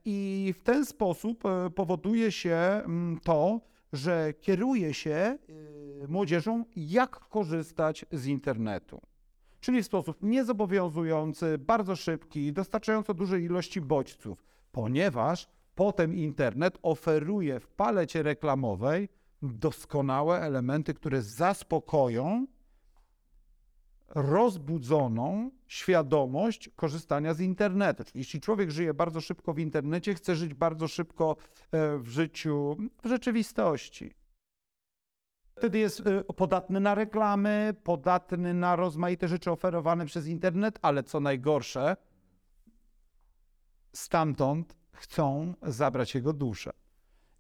[0.05, 2.83] I w ten sposób e, powoduje się
[3.23, 3.61] to,
[3.93, 5.39] że kieruje się
[6.09, 9.01] młodzieżą, jak korzystać z internetu.
[9.61, 17.69] Czyli w sposób niezobowiązujący, bardzo szybki, dostarczająco dużej ilości bodźców, ponieważ potem internet oferuje w
[17.69, 19.09] palecie reklamowej
[19.43, 22.47] doskonałe elementy, które zaspokoją
[24.09, 28.05] rozbudzoną świadomość korzystania z internetu.
[28.05, 31.37] Czyli Jeśli człowiek żyje bardzo szybko w internecie, chce żyć bardzo szybko
[31.73, 34.15] e, w życiu, w rzeczywistości.
[35.57, 41.21] Wtedy jest e, podatny na reklamy, podatny na rozmaite rzeczy oferowane przez internet, ale co
[41.21, 41.97] najgorsze,
[43.93, 46.71] stamtąd chcą zabrać jego duszę.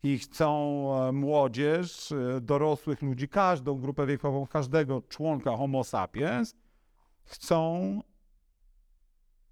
[0.02, 6.54] I chcą e, młodzież, e, dorosłych ludzi, każdą grupę wiekową, każdego członka Homo sapiens,
[7.24, 8.00] chcą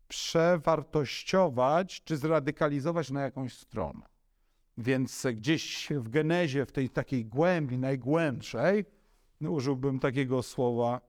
[0.08, 4.13] przewartościować czy zradykalizować na jakąś stronę.
[4.78, 8.84] Więc gdzieś w genezie, w tej takiej głębi, najgłębszej,
[9.40, 11.00] no użyłbym takiego słowa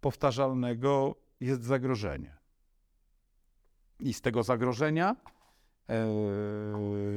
[0.00, 2.36] powtarzalnego, jest zagrożenie.
[4.00, 5.16] I z tego zagrożenia
[5.88, 6.06] e,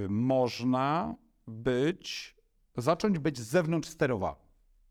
[0.09, 1.15] można
[1.47, 2.35] być,
[2.77, 4.41] zacząć być z zewnątrz sterowany.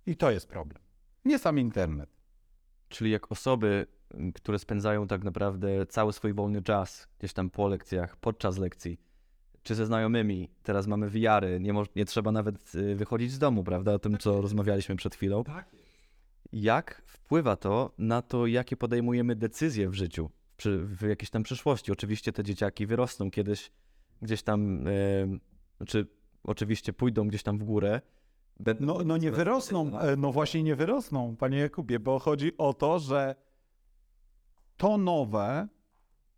[0.06, 0.82] I to jest problem.
[1.24, 2.10] Nie sam internet.
[2.88, 3.86] Czyli jak osoby,
[4.34, 9.00] które spędzają tak naprawdę cały swój wolny czas gdzieś tam po lekcjach, podczas lekcji,
[9.62, 13.94] czy ze znajomymi, teraz mamy wiary, nie, nie trzeba nawet y, wychodzić z domu, prawda?
[13.94, 15.44] O tym, co rozmawialiśmy przed chwilą.
[16.52, 21.92] Jak wpływa to na to, jakie podejmujemy decyzje w życiu, przy, w jakiejś tam przyszłości?
[21.92, 23.70] Oczywiście te dzieciaki wyrosną kiedyś
[24.22, 24.84] gdzieś tam,
[25.86, 26.06] czy
[26.44, 28.00] oczywiście pójdą gdzieś tam w górę.
[28.80, 32.98] No, no nie wyrosną, e, no właśnie nie wyrosną, panie Jakubie, bo chodzi o to,
[32.98, 33.34] że
[34.76, 35.68] to nowe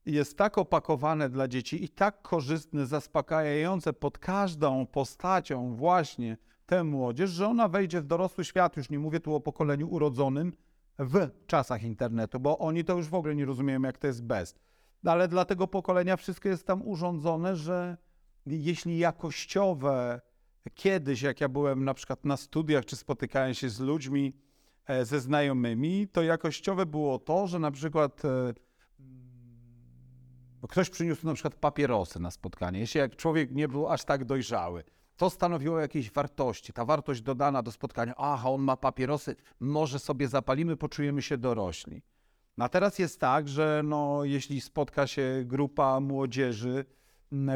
[0.07, 6.37] jest tak opakowane dla dzieci i tak korzystne, zaspokajające pod każdą postacią właśnie
[6.67, 10.53] tę młodzież, że ona wejdzie w dorosły świat, już nie mówię tu o pokoleniu urodzonym
[10.99, 14.55] w czasach internetu, bo oni to już w ogóle nie rozumieją, jak to jest bez.
[15.07, 17.97] Ale dla tego pokolenia wszystko jest tam urządzone, że
[18.47, 20.21] jeśli jakościowe
[20.75, 24.37] kiedyś, jak ja byłem na przykład na studiach, czy spotykałem się z ludźmi,
[24.87, 28.29] e, ze znajomymi, to jakościowe było to, że na przykład e,
[30.63, 32.81] bo ktoś przyniósł na przykład papierosy na spotkanie.
[32.81, 34.85] Jeśli jak człowiek nie był aż tak dojrzały,
[35.17, 36.73] to stanowiło jakieś wartości.
[36.73, 42.03] Ta wartość dodana do spotkania, aha, on ma papierosy, może sobie zapalimy, poczujemy się dorośli.
[42.57, 46.85] No a teraz jest tak, że no, jeśli spotka się grupa młodzieży,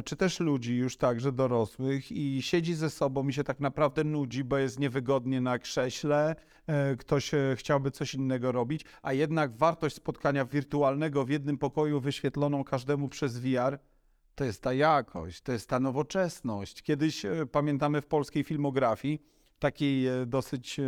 [0.05, 4.45] czy też ludzi już także dorosłych i siedzi ze sobą i się tak naprawdę nudzi,
[4.45, 6.37] bo jest niewygodnie na krześle,
[6.67, 12.01] e, ktoś e, chciałby coś innego robić, a jednak wartość spotkania wirtualnego w jednym pokoju
[12.01, 13.79] wyświetloną każdemu przez VR,
[14.35, 16.83] to jest ta jakość, to jest ta nowoczesność.
[16.83, 19.23] Kiedyś e, pamiętamy w polskiej filmografii,
[19.59, 20.83] takiej e, dosyć e,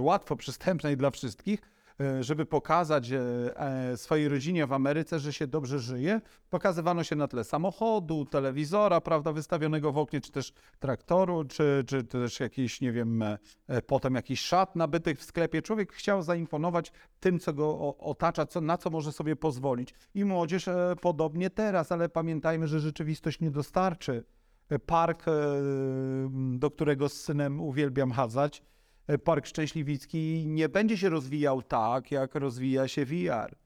[0.00, 1.73] łatwo przystępnej dla wszystkich, e,
[2.20, 3.20] żeby pokazać e,
[3.56, 9.00] e, swojej rodzinie w Ameryce, że się dobrze żyje, pokazywano się na tle samochodu, telewizora,
[9.00, 13.82] prawda, wystawionego w oknie, czy też traktoru, czy, czy też jakiś, nie wiem, e, e,
[13.82, 15.62] potem jakiś szat nabytych w sklepie.
[15.62, 19.94] Człowiek chciał zaimponować tym, co go otacza, co, na co może sobie pozwolić.
[20.14, 24.24] I młodzież e, podobnie teraz, ale pamiętajmy, że rzeczywistość nie dostarczy.
[24.68, 25.32] E, Park, e,
[26.58, 28.73] do którego z synem uwielbiam chadzać, e,
[29.24, 33.56] Park Szczęśliwicki nie będzie się rozwijał tak, jak rozwija się VR.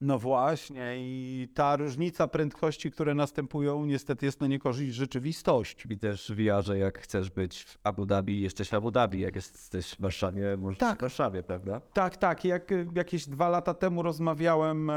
[0.00, 5.92] No właśnie, i ta różnica prędkości, które następują, niestety jest na niekorzyść rzeczywistości.
[5.92, 9.20] I też w VR-ze, jak chcesz być w Abu Dhabi, jesteś w Abu Dhabi.
[9.20, 10.98] Jak jesteś w Warszawie, możesz Tak.
[10.98, 11.80] w Warszawie, prawda?
[11.92, 12.44] Tak, tak.
[12.44, 14.94] Jak jakieś dwa lata temu rozmawiałem e,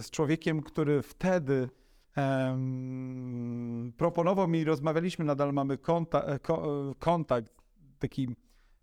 [0.00, 1.68] z człowiekiem, który wtedy
[2.16, 7.52] em, proponował mi, rozmawialiśmy, nadal mamy konta, e, ko, e, kontakt,
[7.98, 8.28] taki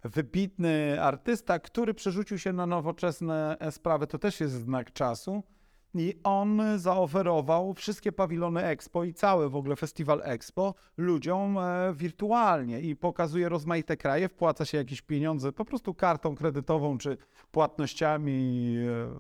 [0.04, 4.08] wybitny artysta, który przerzucił się na nowoczesne sprawy.
[4.08, 5.43] To też jest znak czasu.
[5.97, 12.82] I on zaoferował wszystkie pawilony Expo i cały w ogóle festiwal Expo ludziom e, wirtualnie
[12.82, 17.17] i pokazuje rozmaite kraje, wpłaca się jakieś pieniądze po prostu kartą kredytową czy
[17.51, 19.19] płatnościami e,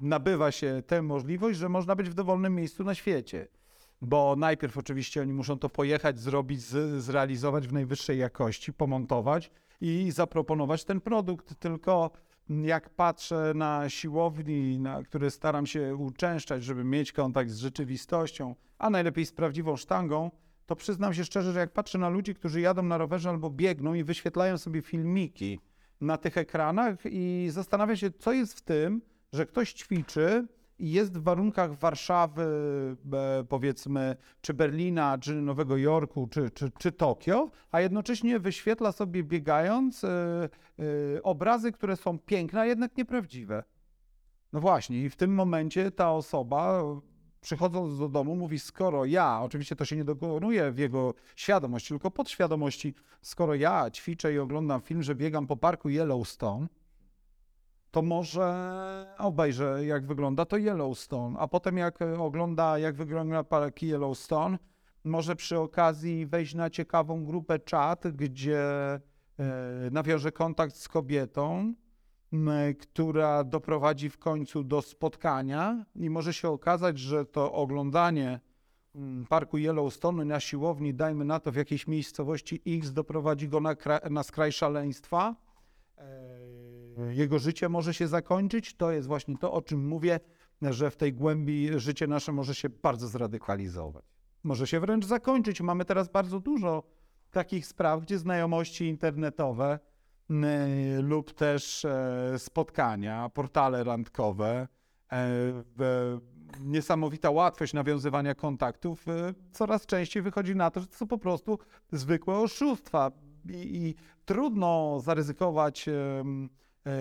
[0.00, 3.48] nabywa się tę możliwość, że można być w dowolnym miejscu na świecie.
[4.02, 6.60] Bo najpierw oczywiście oni muszą to pojechać, zrobić,
[6.98, 11.54] zrealizować w najwyższej jakości, pomontować i zaproponować ten produkt.
[11.54, 12.10] Tylko
[12.48, 18.90] jak patrzę na siłowni, na które staram się uczęszczać, żeby mieć kontakt z rzeczywistością, a
[18.90, 20.30] najlepiej z prawdziwą sztangą,
[20.66, 23.94] to przyznam się szczerze, że jak patrzę na ludzi, którzy jadą na rowerze albo biegną
[23.94, 25.60] i wyświetlają sobie filmiki
[26.00, 30.46] na tych ekranach i zastanawiam się, co jest w tym, że ktoś ćwiczy
[30.78, 32.42] jest w warunkach Warszawy,
[33.12, 39.24] e, powiedzmy, czy Berlina, czy Nowego Jorku, czy, czy, czy Tokio, a jednocześnie wyświetla sobie
[39.24, 43.64] biegając e, e, obrazy, które są piękne, a jednak nieprawdziwe.
[44.52, 46.82] No właśnie, i w tym momencie ta osoba
[47.40, 52.10] przychodząc do domu, mówi, skoro ja, oczywiście to się nie dokonuje w jego świadomości, tylko
[52.10, 56.66] podświadomości, skoro ja ćwiczę i oglądam film, że biegam po parku Yellowstone,
[57.96, 64.58] to może obejrzę, jak wygląda to Yellowstone, a potem jak ogląda, jak wygląda park Yellowstone,
[65.04, 69.00] może przy okazji wejść na ciekawą grupę czat, gdzie e,
[69.90, 71.74] nawiąże kontakt z kobietą,
[72.80, 78.40] która doprowadzi w końcu do spotkania i może się okazać, że to oglądanie
[79.28, 83.76] parku Yellowstone na siłowni, dajmy na to w jakiejś miejscowości X, doprowadzi go na,
[84.10, 85.36] na skraj szaleństwa.
[87.10, 88.74] Jego życie może się zakończyć.
[88.74, 90.20] To jest właśnie to, o czym mówię,
[90.62, 94.04] że w tej głębi życie nasze może się bardzo zradykalizować.
[94.44, 95.60] Może się wręcz zakończyć.
[95.60, 96.82] Mamy teraz bardzo dużo
[97.30, 99.78] takich spraw, gdzie znajomości internetowe
[101.02, 104.68] lub też e, spotkania, portale randkowe,
[105.12, 105.18] e,
[106.60, 111.58] niesamowita łatwość nawiązywania kontaktów, e, coraz częściej wychodzi na to, że to są po prostu
[111.92, 113.12] zwykłe oszustwa
[113.50, 115.88] i, i trudno zaryzykować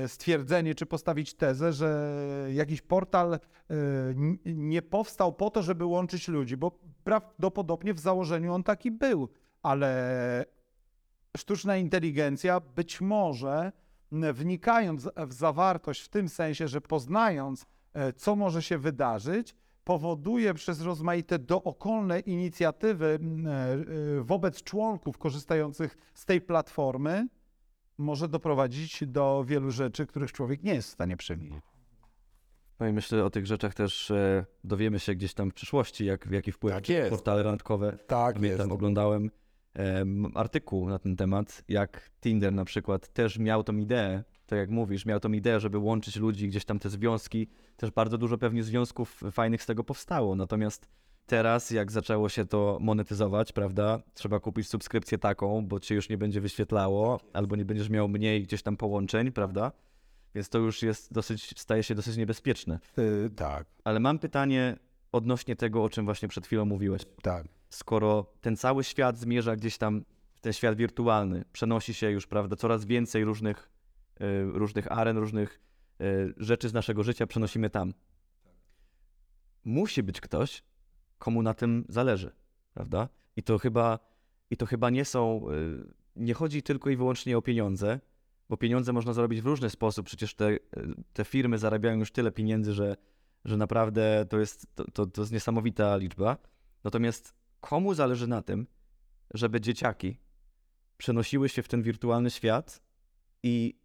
[0.08, 2.18] stwierdzenie czy postawić tezę, że
[2.54, 3.40] jakiś portal
[4.46, 9.30] nie powstał po to, żeby łączyć ludzi, bo prawdopodobnie w założeniu on taki był,
[9.64, 10.46] ale
[11.38, 13.72] sztuczna inteligencja być może
[14.12, 20.82] wnikając w zawartość w tym sensie, że poznając, e, co może się wydarzyć, powoduje przez
[20.82, 27.28] rozmaite dookolne inicjatywy e, e, wobec członków korzystających z tej platformy,
[27.98, 31.64] może doprowadzić do wielu rzeczy, których człowiek nie jest w stanie przewidzieć.
[32.80, 34.12] No i myślę o tych rzeczach też
[34.64, 37.98] dowiemy się gdzieś tam w przyszłości, jak, jaki wpływ tak portale randkowe.
[38.08, 38.58] Tak, jest.
[38.58, 39.32] Tam oglądałem
[40.36, 45.06] artykuł na ten temat, jak Tinder na przykład też miał tą ideę, tak jak mówisz,
[45.06, 49.22] miał tą ideę, żeby łączyć ludzi, gdzieś tam te związki, też bardzo dużo pewnie związków
[49.32, 50.88] fajnych z tego powstało, natomiast
[51.26, 56.18] teraz jak zaczęło się to monetyzować, prawda, trzeba kupić subskrypcję taką, bo cię już nie
[56.18, 59.72] będzie wyświetlało, albo nie będziesz miał mniej gdzieś tam połączeń, prawda,
[60.36, 62.80] więc to już jest dosyć, staje się dosyć niebezpieczne.
[62.98, 63.68] Yy, tak.
[63.84, 64.78] Ale mam pytanie
[65.12, 67.02] odnośnie tego, o czym właśnie przed chwilą mówiłeś.
[67.22, 72.28] Tak skoro ten cały świat zmierza gdzieś tam w ten świat wirtualny, przenosi się już,
[72.28, 73.70] prawda, coraz więcej różnych,
[74.22, 75.60] y, różnych aren, różnych
[76.02, 77.94] y, rzeczy z naszego życia przenosimy tam.
[79.64, 80.64] Musi być ktoś,
[81.18, 82.32] komu na tym zależy,
[82.74, 83.10] prawda?
[83.36, 84.00] I to chyba,
[84.50, 88.00] i to chyba nie są, y, nie chodzi tylko i wyłącznie o pieniądze,
[88.50, 90.06] bo pieniądze można zrobić w różny sposób.
[90.06, 90.58] Przecież te,
[91.14, 92.98] te firmy zarabiają już tyle pieniędzy, że,
[93.46, 96.38] że naprawdę to jest, to, to, to jest niesamowita liczba.
[96.84, 98.68] Natomiast komu zależy na tym,
[99.34, 100.18] żeby dzieciaki
[100.98, 102.82] przenosiły się w ten wirtualny świat
[103.44, 103.80] i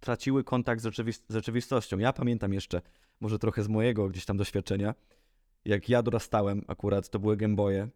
[0.00, 1.98] traciły kontakt z, rzeczywist z rzeczywistością.
[1.98, 2.82] Ja pamiętam jeszcze,
[3.20, 4.94] może trochę z mojego gdzieś tam doświadczenia,
[5.64, 7.88] jak ja dorastałem akurat, to były Gameboye,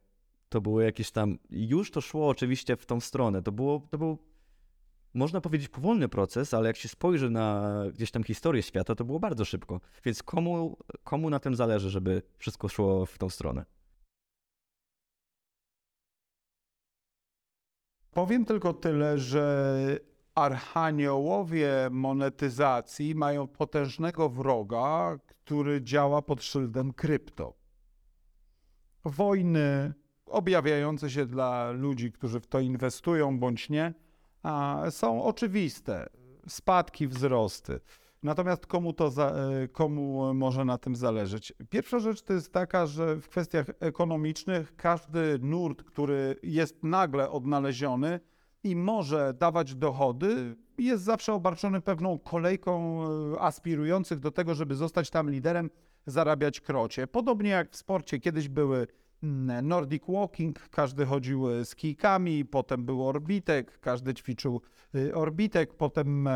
[0.49, 4.19] to były jakieś tam, już to szło oczywiście w tą stronę, to było, to był,
[5.15, 9.21] można powiedzieć, powolny proces, ale jak się spojrzy na gdzieś tam historię świata, to było
[9.21, 9.81] bardzo szybko.
[10.05, 13.65] Więc komu, komu na tym zależy, żeby wszystko szło w tą stronę?
[18.11, 19.99] Powiem tylko tyle, że
[20.35, 27.55] archaniołowie monetyzacji mają potężnego wroga, który działa pod szyldem krypto.
[29.05, 29.95] Wojny
[30.27, 33.95] objawiające się dla ludzi, którzy w to inwestują bądź nie,
[34.91, 36.09] są oczywiste.
[36.49, 37.81] Spadki, wzrosty.
[38.23, 41.53] Natomiast komu, to za, e, komu może na tym zależeć?
[41.71, 48.21] Pierwsza rzecz to jest taka, że w kwestiach ekonomicznych każdy nurt, który jest nagle odnaleziony
[48.65, 53.03] i może dawać dochody, jest zawsze obarczony pewną kolejką
[53.35, 55.71] e, aspirujących do tego, żeby zostać tam liderem,
[56.07, 57.07] zarabiać krocie.
[57.07, 58.87] Podobnie jak w sporcie kiedyś były
[59.23, 64.61] mm, Nordic Walking, każdy chodził e, z kijkami, potem był orbitek, każdy ćwiczył
[64.95, 66.33] y, orbitek, potem e,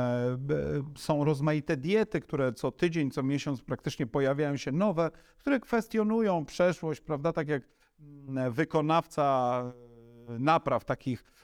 [0.98, 7.00] są rozmaite diety, które co tydzień, co miesiąc praktycznie pojawiają się nowe, które kwestionują przeszłość,
[7.00, 7.62] prawda, tak jak
[8.00, 9.62] mm, wykonawca
[10.28, 11.35] e, napraw takich e, e,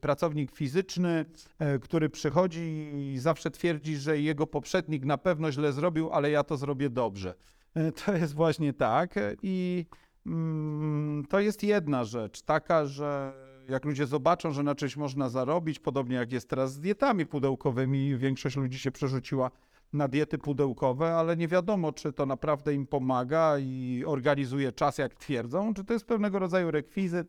[0.00, 1.24] pracownik fizyczny,
[1.58, 6.44] e, który przychodzi i zawsze twierdzi, że jego poprzednik na pewno źle zrobił, ale ja
[6.44, 7.34] to zrobię dobrze.
[7.74, 9.86] E, To jest właśnie tak e, i
[10.26, 13.32] mm, to jest jedna rzecz, taka, że
[13.68, 18.16] jak ludzie zobaczą, że na czymś można zarobić, podobnie jak jest teraz z dietami pudełkowymi,
[18.16, 19.50] większość ludzi się przerzuciła
[19.92, 25.14] na diety pudełkowe, ale nie wiadomo, czy to naprawdę im pomaga i organizuje czas, jak
[25.14, 27.28] twierdzą, czy to jest pewnego rodzaju rekwizyt,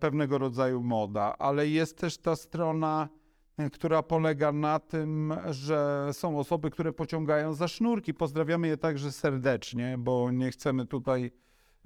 [0.00, 3.08] pewnego rodzaju moda, ale jest też ta strona,
[3.56, 8.14] e, która polega na tym, że są osoby, które pociągają za sznurki.
[8.14, 11.30] Pozdrawiamy je także serdecznie, bo nie chcemy tutaj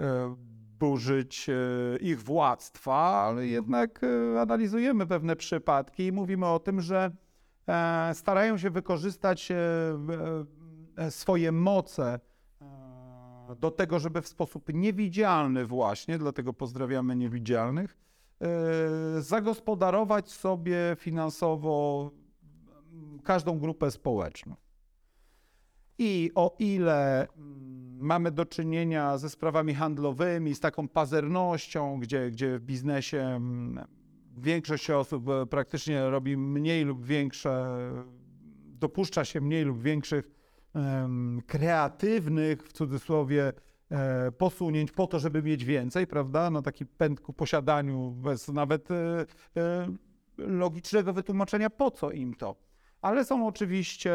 [0.00, 0.36] e,
[0.78, 1.52] burzyć e,
[2.00, 7.10] ich władztwa, ale jednak e, analizujemy pewne przypadki i mówimy o tym, że
[8.12, 9.52] starają się wykorzystać
[11.10, 12.20] swoje moce
[13.60, 17.96] do tego, żeby w sposób niewidzialny właśnie, dlatego pozdrawiamy niewidzialnych,
[18.40, 22.10] e, zagospodarować sobie finansowo
[22.92, 24.56] mm, każdą grupę społeczną.
[25.98, 32.58] I o ile mm, mamy do czynienia ze sprawami handlowymi, z taką pazernością, gdzie, gdzie
[32.58, 33.84] w biznesie mm,
[34.36, 37.78] większość osób e, praktycznie robi mniej lub większe,
[38.64, 40.30] dopuszcza się mniej lub większych
[41.46, 43.52] kreatywnych, w cudzysłowie,
[43.90, 46.50] e, posunięć po to, żeby mieć więcej, prawda?
[46.50, 48.94] Na taki pęd ku posiadaniu, bez nawet e,
[49.56, 49.88] e,
[50.38, 52.56] logicznego wytłumaczenia, po co im to.
[53.02, 54.12] Ale są oczywiście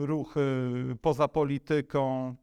[0.00, 2.34] ruchy poza polityką,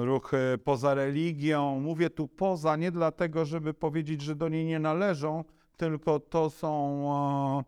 [0.00, 1.80] ruchy poza religią.
[1.80, 5.44] Mówię tu poza nie dlatego, żeby powiedzieć, że do niej nie należą,
[5.76, 7.62] tylko to są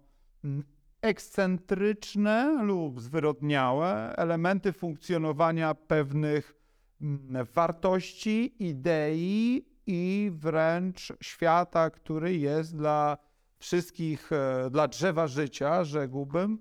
[1.03, 6.55] ekscentryczne lub zwyrodniałe elementy funkcjonowania pewnych
[7.01, 13.19] mm, wartości, idei i wręcz świata, który jest dla
[13.59, 16.59] wszystkich, e, dla drzewa życia, rzekłbym,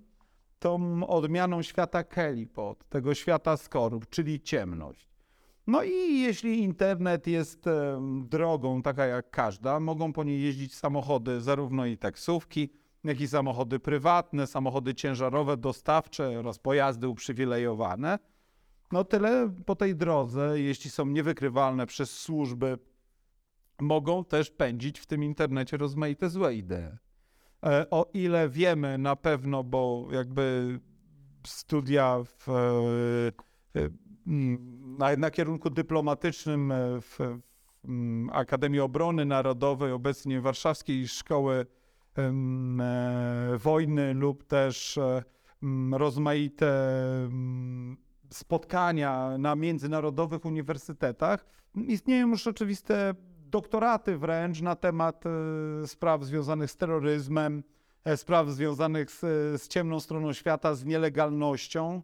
[0.60, 5.12] tą odmianą świata Kelipot, tego świata skorup, czyli ciemność.
[5.68, 7.66] No i jeśli internet jest
[8.24, 12.70] drogą taka jak każda, mogą po niej jeździć samochody, zarówno i taksówki,
[13.04, 18.20] jak i samochody prywatne, samochody ciężarowe, dostawcze oraz pojazdy uprzywilejowane.
[18.92, 22.78] No tyle po tej drodze, jeśli są niewykrywalne przez służby,
[23.82, 26.98] mogą też pędzić w tym internecie rozmaite złe idee.
[27.66, 30.80] E, O ile wiemy na pewno, bo jakby
[31.48, 33.90] studia w, e, e,
[35.00, 37.42] na, na kierunku dyplomatycznym w, w
[37.86, 41.66] mm, Akademii Obrony Narodowej, obecnie Warszawskiej Szkoły
[43.58, 45.24] Wojny lub też e,
[45.92, 46.74] rozmaite
[48.30, 51.46] spotkania na międzynarodowych uniwersytetach,
[51.76, 53.14] istnieją już oczywiste
[53.52, 57.64] doktoraty wręcz na temat e, spraw związanych z terroryzmem,
[58.06, 59.20] e, spraw związanych z,
[59.62, 62.02] z ciemną stroną świata, z nielegalnością,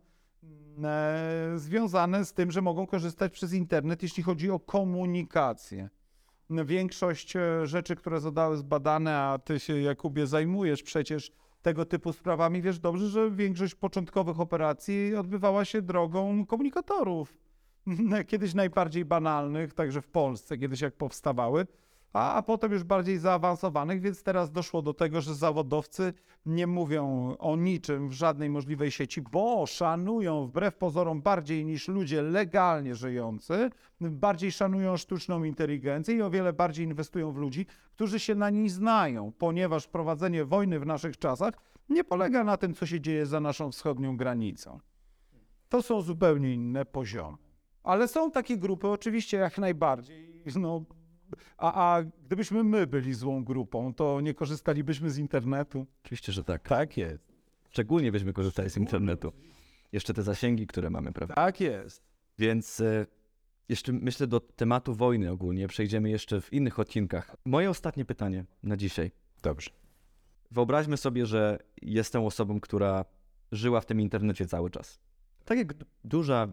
[0.83, 5.89] e, związane z tym, że mogą korzystać przez internet, jeśli chodzi o komunikację.
[6.49, 11.31] Większość e, rzeczy, które zostały zbadane, a ty się, Jakubie, zajmujesz przecież
[11.61, 17.37] tego typu sprawami, wiesz dobrze, że większość początkowych operacji odbywała się drogą komunikatorów.
[18.27, 21.67] Kiedyś najbardziej banalnych, także w Polsce, kiedyś jak powstawały,
[22.13, 26.13] a, potem już bardziej zaawansowanych, więc teraz doszło do tego, że zawodowcy
[26.45, 32.21] nie mówią o niczym w żadnej możliwej sieci, bo szanują wbrew pozorom bardziej niż ludzie
[32.21, 33.69] legalnie żyjący,
[34.01, 38.69] bardziej szanują sztuczną inteligencję i o wiele bardziej inwestują w ludzi, którzy się na niej
[38.69, 41.53] znają, ponieważ prowadzenie wojny w naszych czasach
[41.89, 44.79] nie polega na tym, co się dzieje za naszą wschodnią granicą.
[45.69, 47.37] To są zupełnie inne poziomy.
[47.83, 50.43] Ale są takie grupy, oczywiście, jak najbardziej.
[50.55, 50.85] No,
[51.57, 55.85] a, a gdybyśmy my byli złą grupą, to nie korzystalibyśmy z internetu.
[56.03, 56.67] Oczywiście, że tak.
[56.67, 57.33] Tak jest.
[57.69, 59.33] Szczególnie byśmy korzystali z internetu.
[59.91, 61.35] Jeszcze te zasięgi, które mamy, prawda?
[61.35, 62.03] Tak jest.
[62.37, 63.05] Więc e,
[63.69, 67.35] jeszcze myślę do tematu wojny ogólnie przejdziemy jeszcze w innych odcinkach.
[67.45, 69.11] Moje ostatnie pytanie na dzisiaj.
[69.43, 69.69] Dobrze.
[70.51, 73.05] Wyobraźmy sobie, że jestem osobą, która
[73.51, 74.99] żyła w tym internecie cały czas.
[75.45, 75.73] Tak jak
[76.03, 76.47] duża,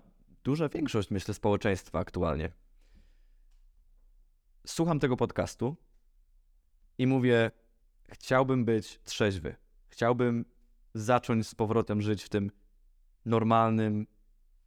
[0.45, 2.51] duża większość, myślę, społeczeństwa aktualnie.
[4.67, 5.77] Słucham tego podcastu
[6.99, 7.51] i mówię,
[8.09, 9.57] chciałbym być trzeźwy.
[9.89, 10.45] Chciałbym
[10.95, 12.51] zacząć z powrotem żyć w tym
[13.25, 14.07] normalnym,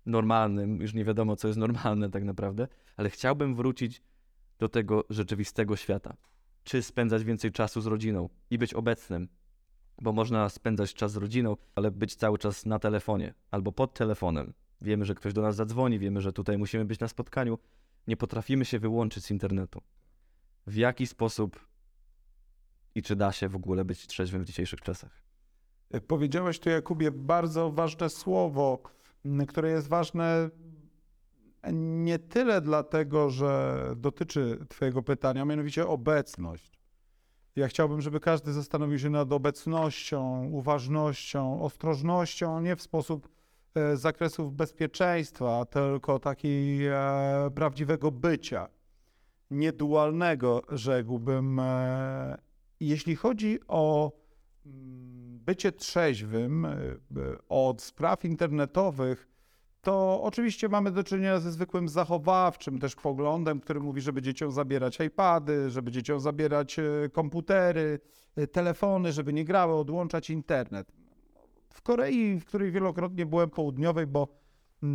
[0.06, 2.68] normalnym, już nie wiadomo co jest normalne tak naprawdę,
[2.98, 4.02] ale chciałbym wrócić
[4.60, 6.18] do tego rzeczywistego świata.
[6.64, 9.28] Czy spędzać więcej czasu z rodziną i być obecnym,
[10.02, 14.54] bo można spędzać czas z rodziną, ale być cały czas na telefonie albo pod telefonem.
[14.82, 17.60] Wiemy, że ktoś do nas zadzwoni, wiemy, że tutaj musimy być na spotkaniu.
[18.08, 19.82] Nie potrafimy się wyłączyć z internetu.
[20.68, 21.68] W jaki sposób
[22.96, 25.24] i czy da się w ogóle być trzeźwym w dzisiejszych czasach?
[26.08, 28.84] Powiedziałeś tu, Jakubie, bardzo ważne słowo,
[29.48, 30.50] które jest ważne
[31.74, 36.80] nie tyle dlatego, że dotyczy Twojego pytania, mianowicie obecność.
[37.56, 43.30] Ja chciałbym, żeby każdy zastanowił się nad obecnością, uważnością, ostrożnością, nie w sposób e,
[43.94, 46.96] zakresów bezpieczeństwa, tylko takiej e,
[47.56, 48.68] prawdziwego bycia,
[49.52, 51.60] niedualnego, rzekłbym.
[51.60, 52.38] E,
[52.80, 54.12] jeśli chodzi o
[54.66, 56.98] mm, bycie trzeźwym e, e,
[57.50, 59.28] od spraw internetowych,
[59.82, 65.00] to oczywiście mamy do czynienia ze zwykłym zachowawczym też poglądem, który mówi, żeby dzieciom zabierać
[65.00, 68.00] iPady, żeby dzieciom zabierać e, komputery,
[68.36, 70.92] e, telefony, żeby nie grały, odłączać internet.
[71.70, 74.28] W Korei, w której wielokrotnie byłem południowej, bo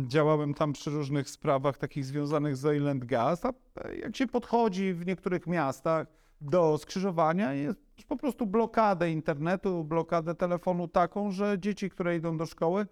[0.07, 3.53] działałem tam przy różnych sprawach takich związanych z oil and gas, a
[4.01, 6.07] jak się podchodzi w niektórych miastach
[6.41, 12.45] do skrzyżowania, jest po prostu blokadę internetu, blokadę telefonu taką, że dzieci, które idą do
[12.45, 12.87] szkoły,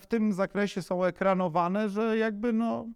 [0.00, 2.86] w tym zakresie są ekranowane, że jakby no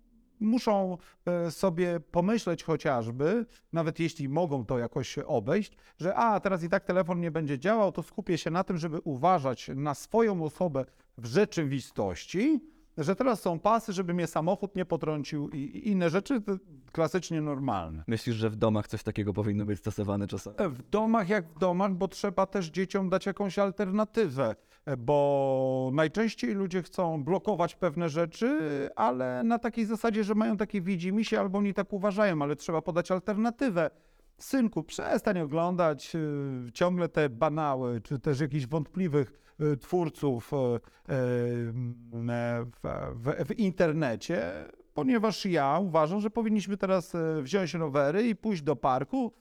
[0.41, 6.68] muszą e, sobie pomyśleć chociażby, nawet jeśli mogą to jakoś obejść, że a teraz i
[6.68, 10.84] tak telefon nie będzie działał, to skupię się na tym, żeby uważać na swoją osobę
[11.18, 12.61] w rzeczywistości,
[12.99, 16.53] że teraz są pasy, żeby mnie samochód nie potrącił i i inne rzeczy to
[16.93, 18.05] klasycznie normalne.
[18.07, 20.57] Myślisz, że w domach coś takiego powinno być stosowane czasami?
[20.59, 24.57] W domach jak w domach, bo trzeba też dzieciom dać jakąś alternatywę,
[24.99, 28.59] bo najczęściej ludzie chcą blokować pewne rzeczy,
[28.97, 33.11] ale na takiej zasadzie, że mają takie widzimisię albo oni tak uważają, ale trzeba podać
[33.11, 33.91] alternatywę.
[34.39, 41.16] Synku, przestań oglądać y, ciągle te banały, czy też jakichś wątpliwych y, twórców y, y,
[42.30, 44.53] e, w, w, w internecie,
[44.95, 49.32] ponieważ ja uważam, że powinniśmy teraz e, wziąć rowery i pójść do parku,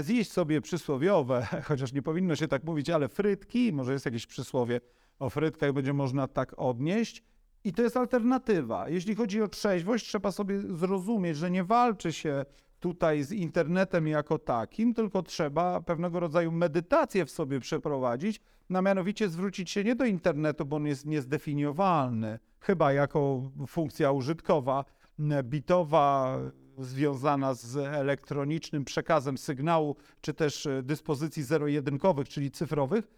[0.00, 4.80] zjeść sobie przysłowiowe, chociaż nie powinno się tak mówić, ale frytki, może jest jakieś przysłowie
[5.18, 7.22] o frytkach, będzie można tak odnieść.
[7.64, 8.88] I to jest alternatywa.
[8.88, 12.44] Jeśli chodzi o trzeźwość, trzeba sobie zrozumieć, że nie walczy się
[12.80, 18.40] tutaj z internetem jako takim, tylko trzeba pewnego rodzaju medytację w sobie przeprowadzić,
[18.70, 24.84] na mianowicie zwrócić się nie do internetu, bo on jest niezdefiniowalny, chyba jako funkcja użytkowa,
[25.18, 26.38] m, bitowa,
[26.84, 33.08] związana z elektronicznym przekazem sygnału, czy też e, dyspozycji zero-jedynkowych, czyli cyfrowych,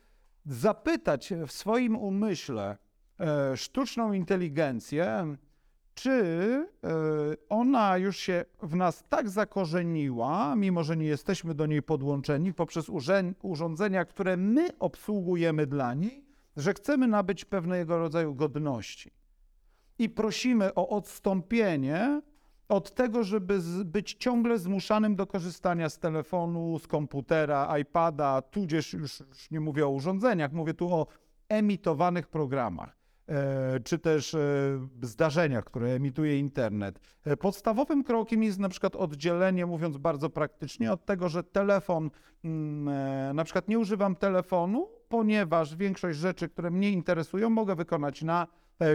[0.46, 2.76] zapytać w swoim umyśle
[3.20, 5.36] e, sztuczną inteligencję,
[5.94, 6.88] czy e,
[7.48, 12.86] ona już się w nas tak zakorzeniła, mimo że nie jesteśmy do niej podłączeni, poprzez
[13.42, 16.24] urządzenia, które my obsługujemy dla niej,
[16.56, 19.10] że chcemy nabyć pewnego rodzaju godności.
[19.98, 22.22] I prosimy o odstąpienie
[22.68, 29.20] od tego, żeby być ciągle zmuszanym do korzystania z telefonu, z komputera, iPada, tudzież już,
[29.20, 31.06] już nie mówię o urządzeniach, mówię tu o
[31.48, 32.96] emitowanych programach
[33.28, 34.38] e, czy też e,
[35.02, 37.00] zdarzeniach, które emituje internet.
[37.24, 42.10] E, Podstawowym krokiem jest na przykład oddzielenie, mówiąc bardzo praktycznie, od tego, że telefon,
[42.44, 48.46] mm, na przykład nie używam telefonu, ponieważ większość rzeczy, które mnie interesują, mogę wykonać na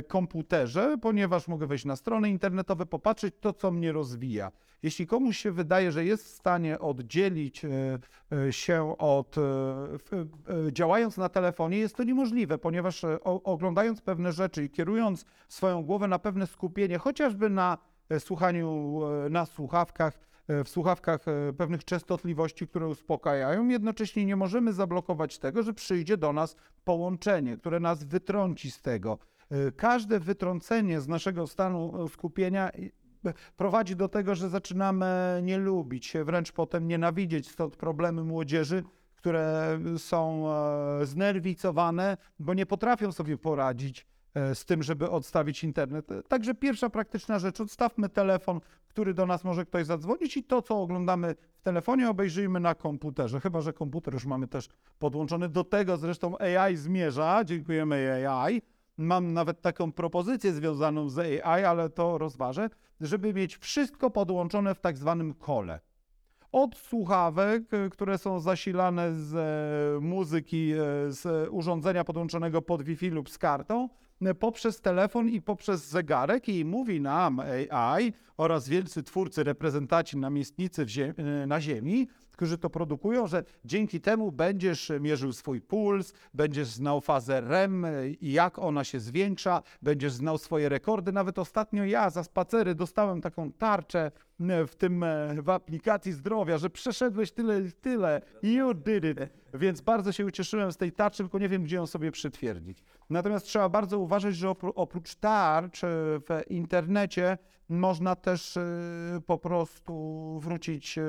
[0.07, 4.51] komputerze, ponieważ mogę wejść na strony internetowe, popatrzeć to, co mnie rozwija.
[4.83, 7.69] Jeśli komuś się wydaje, że jest w stanie oddzielić e,
[8.31, 14.31] e, się od, e, e, działając na telefonie, jest to niemożliwe, ponieważ e, oglądając pewne
[14.31, 17.77] rzeczy i kierując swoją głowę na pewne skupienie, chociażby na
[18.09, 24.35] e, słuchaniu e, na słuchawkach, e, w słuchawkach e, pewnych częstotliwości, które uspokajają, jednocześnie nie
[24.35, 29.17] możemy zablokować tego, że przyjdzie do nas połączenie, które nas wytrąci z tego.
[29.51, 32.71] E, Każde wytrącenie z naszego stanu e, skupienia
[33.25, 37.51] e, prowadzi do tego, że zaczynamy nie lubić wręcz potem nienawidzieć.
[37.51, 38.83] Stąd problemy młodzieży,
[39.15, 40.45] które są
[41.01, 46.11] e, znerwicowane, bo nie potrafią sobie poradzić e, z tym, żeby odstawić internet.
[46.11, 50.61] E, Także pierwsza praktyczna rzecz, odstawmy telefon, który do nas może ktoś zadzwonić i to,
[50.61, 53.39] co oglądamy w telefonie, obejrzyjmy na komputerze.
[53.39, 54.69] Chyba, że komputer już mamy też
[54.99, 55.49] podłączony.
[55.49, 57.43] Do tego zresztą AI zmierza.
[57.45, 58.61] Dziękujemy AI.
[58.97, 62.69] Mam nawet taką propozycję związaną z AI, ale to rozważę,
[63.01, 65.79] żeby mieć wszystko podłączone w tak zwanym kole.
[66.51, 70.77] Od słuchawek, które są zasilane z e, muzyki, e,
[71.11, 73.89] z urządzenia podłączonego pod Wi-Fi lub z kartą,
[74.21, 77.41] e, poprzez telefon i poprzez zegarek i mówi nam
[77.71, 80.85] AI oraz wielcy twórcy, reprezentanci, namiestnicy
[81.47, 82.07] na Ziemi,
[82.37, 87.85] którzy to produkują, że dzięki temu będziesz mierzył swój puls, będziesz znał fazę REM
[88.21, 91.11] i jak ona się zwiększa, będziesz znał swoje rekordy.
[91.11, 96.57] Nawet ostatnio ja za spacery dostałem taką tarczę e, w tym e, w aplikacji zdrowia,
[96.57, 98.21] że przeszedłeś tyle, tyle.
[98.43, 99.19] You did it.
[99.53, 102.83] Więc bardzo się ucieszyłem z tej tarczy, tylko nie wiem, gdzie ją sobie przytwierdzić.
[103.09, 105.87] Natomiast trzeba bardzo uważać, że opró- oprócz tarcz e,
[106.19, 107.37] w internecie
[107.69, 108.61] można też e,
[109.25, 109.93] po prostu
[110.39, 111.03] wrócić e,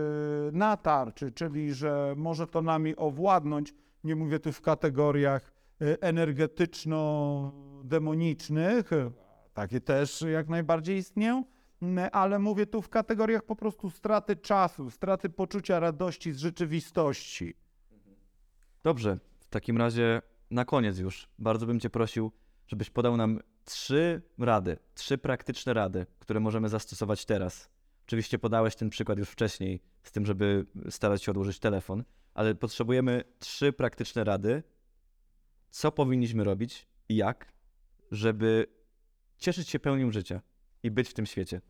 [0.52, 3.74] na tarczy, czyli że może to nami owładnąć.
[4.04, 5.52] Nie mówię tu w kategoriach
[6.00, 8.90] energetyczno-demonicznych,
[9.54, 11.44] takie też jak najbardziej istnieją,
[12.12, 17.54] ale mówię tu w kategoriach po prostu straty czasu, straty poczucia radości z rzeczywistości.
[18.82, 22.32] Dobrze, w takim razie na koniec już bardzo bym Cię prosił,
[22.66, 27.70] żebyś podał nam trzy rady, trzy praktyczne rady, które możemy zastosować teraz.
[28.06, 33.24] Oczywiście podałeś ten przykład już wcześniej z tym, żeby starać się odłożyć telefon, ale potrzebujemy
[33.38, 34.62] trzy praktyczne rady,
[35.70, 37.52] co powinniśmy robić i jak,
[38.10, 38.66] żeby
[39.38, 40.40] cieszyć się pełnią życia
[40.82, 41.60] i być w tym świecie.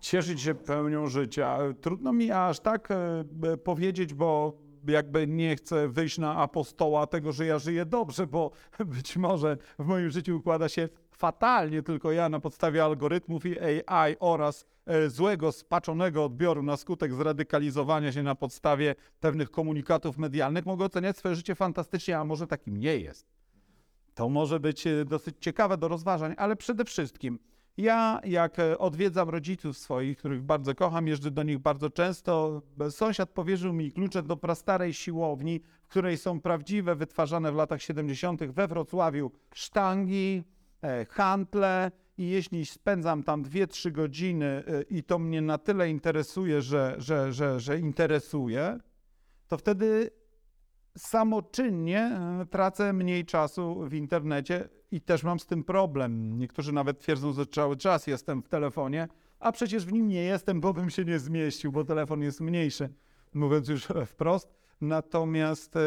[0.00, 1.58] cieszyć się pełnią życia.
[1.80, 4.58] Trudno mi aż tak e, powiedzieć, bo
[4.88, 8.50] jakby nie chcę wyjść na apostoła tego, że ja żyję dobrze, bo
[8.96, 13.56] być może w moim życiu układa się fatalnie, tylko ja na podstawie algorytmów i
[13.86, 20.66] AI oraz e, złego, spaczonego odbioru na skutek zradykalizowania się na podstawie pewnych komunikatów medialnych
[20.66, 23.26] mogę oceniać swoje życie fantastycznie, a może takim nie jest.
[24.14, 27.38] To może być e, dosyć ciekawe do rozważań, ale przede wszystkim
[27.76, 32.90] ja, jak e, odwiedzam rodziców swoich, których bardzo kocham, jeżdżę do nich bardzo często, e,
[32.90, 38.52] sąsiad powierzył mi klucze do prastarej siłowni, w której są prawdziwe, wytwarzane w latach 70.
[38.52, 40.44] we Wrocławiu sztangi,
[40.82, 46.94] e, hantle i jeśli spędzam tam 2-3 godziny i to mnie na tyle interesuje, że,
[46.98, 48.78] że, że, że interesuje,
[49.48, 50.10] to wtedy
[50.98, 56.38] samoczynnie e, tracę mniej czasu w internecie i też mam z tym problem.
[56.38, 59.08] Niektórzy nawet twierdzą, że cały czas jestem w telefonie,
[59.40, 62.88] a przecież w nim nie jestem, bo bym się nie zmieścił, bo telefon jest mniejszy,
[63.34, 64.54] mówiąc już wprost.
[64.80, 65.80] Natomiast e,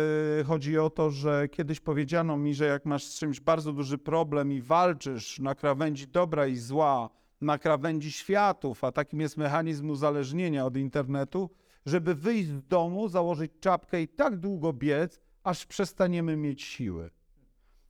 [0.44, 4.52] chodzi o to, że kiedyś powiedziano mi, że jak masz z czymś bardzo duży problem
[4.52, 7.10] i walczysz na krawędzi dobra i zła,
[7.42, 11.50] na krawędzi światów, a takim jest mechanizm uzależnienia od internetu,
[11.88, 17.10] żeby wyjść z domu, założyć czapkę i tak długo biec, aż przestaniemy mieć siły.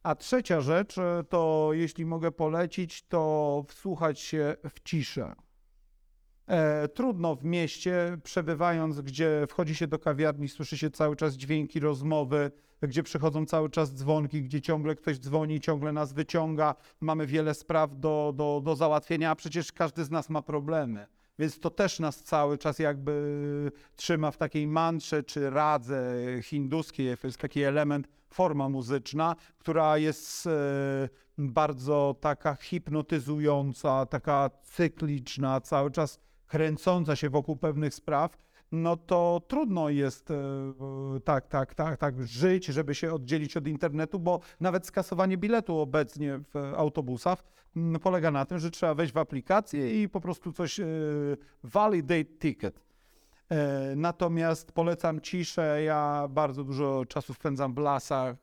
[0.03, 5.35] A trzecia rzecz, e, to jeśli mogę polecić, to wsłuchać się w ciszę.
[6.47, 11.79] E, trudno w mieście, przebywając, gdzie wchodzi się do kawiarni, słyszy się cały czas dźwięki
[11.79, 17.53] rozmowy, gdzie przychodzą cały czas dzwonki, gdzie ciągle ktoś dzwoni, ciągle nas wyciąga, mamy wiele
[17.53, 21.07] spraw do, do, do załatwienia, a przecież każdy z nas ma problemy.
[21.39, 27.17] Więc to też nas cały czas jakby trzyma w takiej mantrze czy radze hinduskiej.
[27.17, 35.91] To jest taki element, forma muzyczna, która jest e, bardzo taka hipnotyzująca, taka cykliczna, cały
[35.91, 38.37] czas kręcąca się wokół pewnych spraw.
[38.71, 40.35] No to trudno jest e,
[41.23, 46.39] tak, tak, tak, tak żyć, żeby się oddzielić od internetu, bo nawet skasowanie biletu obecnie
[46.53, 47.43] w autobusach
[47.75, 50.85] mm, polega na tym, że trzeba wejść w aplikację i po prostu coś e,
[51.63, 52.79] validate ticket.
[53.49, 55.83] E, Natomiast polecam ciszę.
[55.83, 58.35] Ja bardzo dużo czasu spędzam w lasach.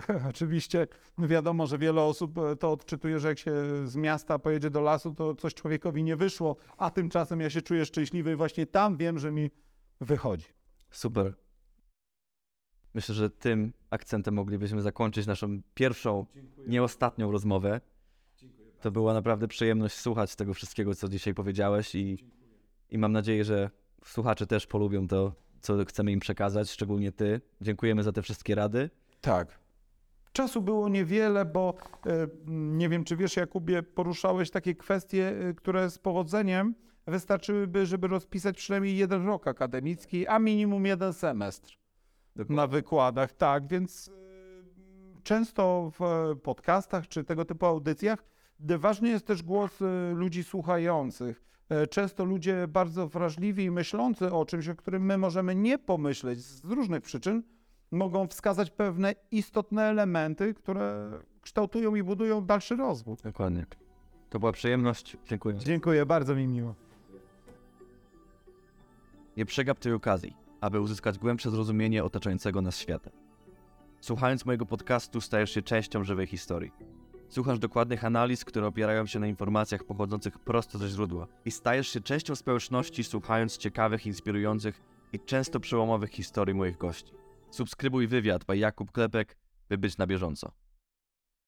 [0.30, 0.86] Oczywiście
[1.18, 3.52] wiadomo, że wiele osób e, to odczytuje, że jak się
[3.84, 7.84] z miasta pojedzie do lasu, to coś człowiekowi nie wyszło, a tymczasem ja się czuję
[7.84, 9.50] szczęśliwy i właśnie tam wiem, że mi
[10.00, 10.46] wychodzi.
[10.90, 11.34] Super.
[12.94, 16.26] Myślę, że tym akcentem moglibyśmy zakończyć naszą pierwszą,
[16.66, 17.80] nie ostatnią rozmowę.
[18.80, 22.18] To była naprawdę przyjemność słuchać tego wszystkiego, co dzisiaj powiedziałeś i,
[22.90, 23.70] i mam nadzieję, że
[24.04, 27.40] słuchacze też polubią to, co chcemy im przekazać, szczególnie ty.
[27.60, 28.90] Dziękujemy za te wszystkie rady.
[29.20, 29.61] Tak.
[30.32, 31.74] Czasu było niewiele, bo
[32.06, 36.74] e, nie wiem, czy wiesz, Jakubie, poruszałeś takie kwestie, e, które z powodzeniem
[37.06, 41.78] wystarczyłyby, żeby rozpisać przynajmniej jeden rok akademicki, a minimum jeden semestr
[42.48, 43.32] na wykładach.
[43.32, 44.12] Tak, więc e,
[45.22, 48.24] często w podcastach czy tego typu audycjach
[48.60, 49.78] ważny jest też głos
[50.14, 51.42] ludzi słuchających.
[51.90, 56.64] Często ludzie bardzo wrażliwi i myślący o czymś, o którym my możemy nie pomyśleć z
[56.64, 57.42] różnych przyczyn,
[57.92, 61.10] mogą wskazać pewne istotne elementy, które
[61.42, 63.16] kształtują i budują dalszy rozwój.
[63.24, 63.66] Dokładnie.
[64.30, 65.16] To była przyjemność.
[65.26, 65.56] Dziękuję.
[65.58, 66.74] Dziękuję, bardzo mi miło.
[69.36, 73.10] Nie przegap tej okazji, aby uzyskać głębsze zrozumienie otaczającego nas świata.
[74.00, 76.72] Słuchając mojego podcastu, stajesz się częścią żywej historii.
[77.28, 82.00] Słuchasz dokładnych analiz, które opierają się na informacjach pochodzących prosto ze źródła i stajesz się
[82.00, 84.82] częścią społeczności, słuchając ciekawych, inspirujących
[85.12, 87.21] i często przełomowych historii moich gości.
[87.52, 89.36] Subskrybuj wywiad by Jakub Klepek,
[89.68, 90.52] by być na bieżąco.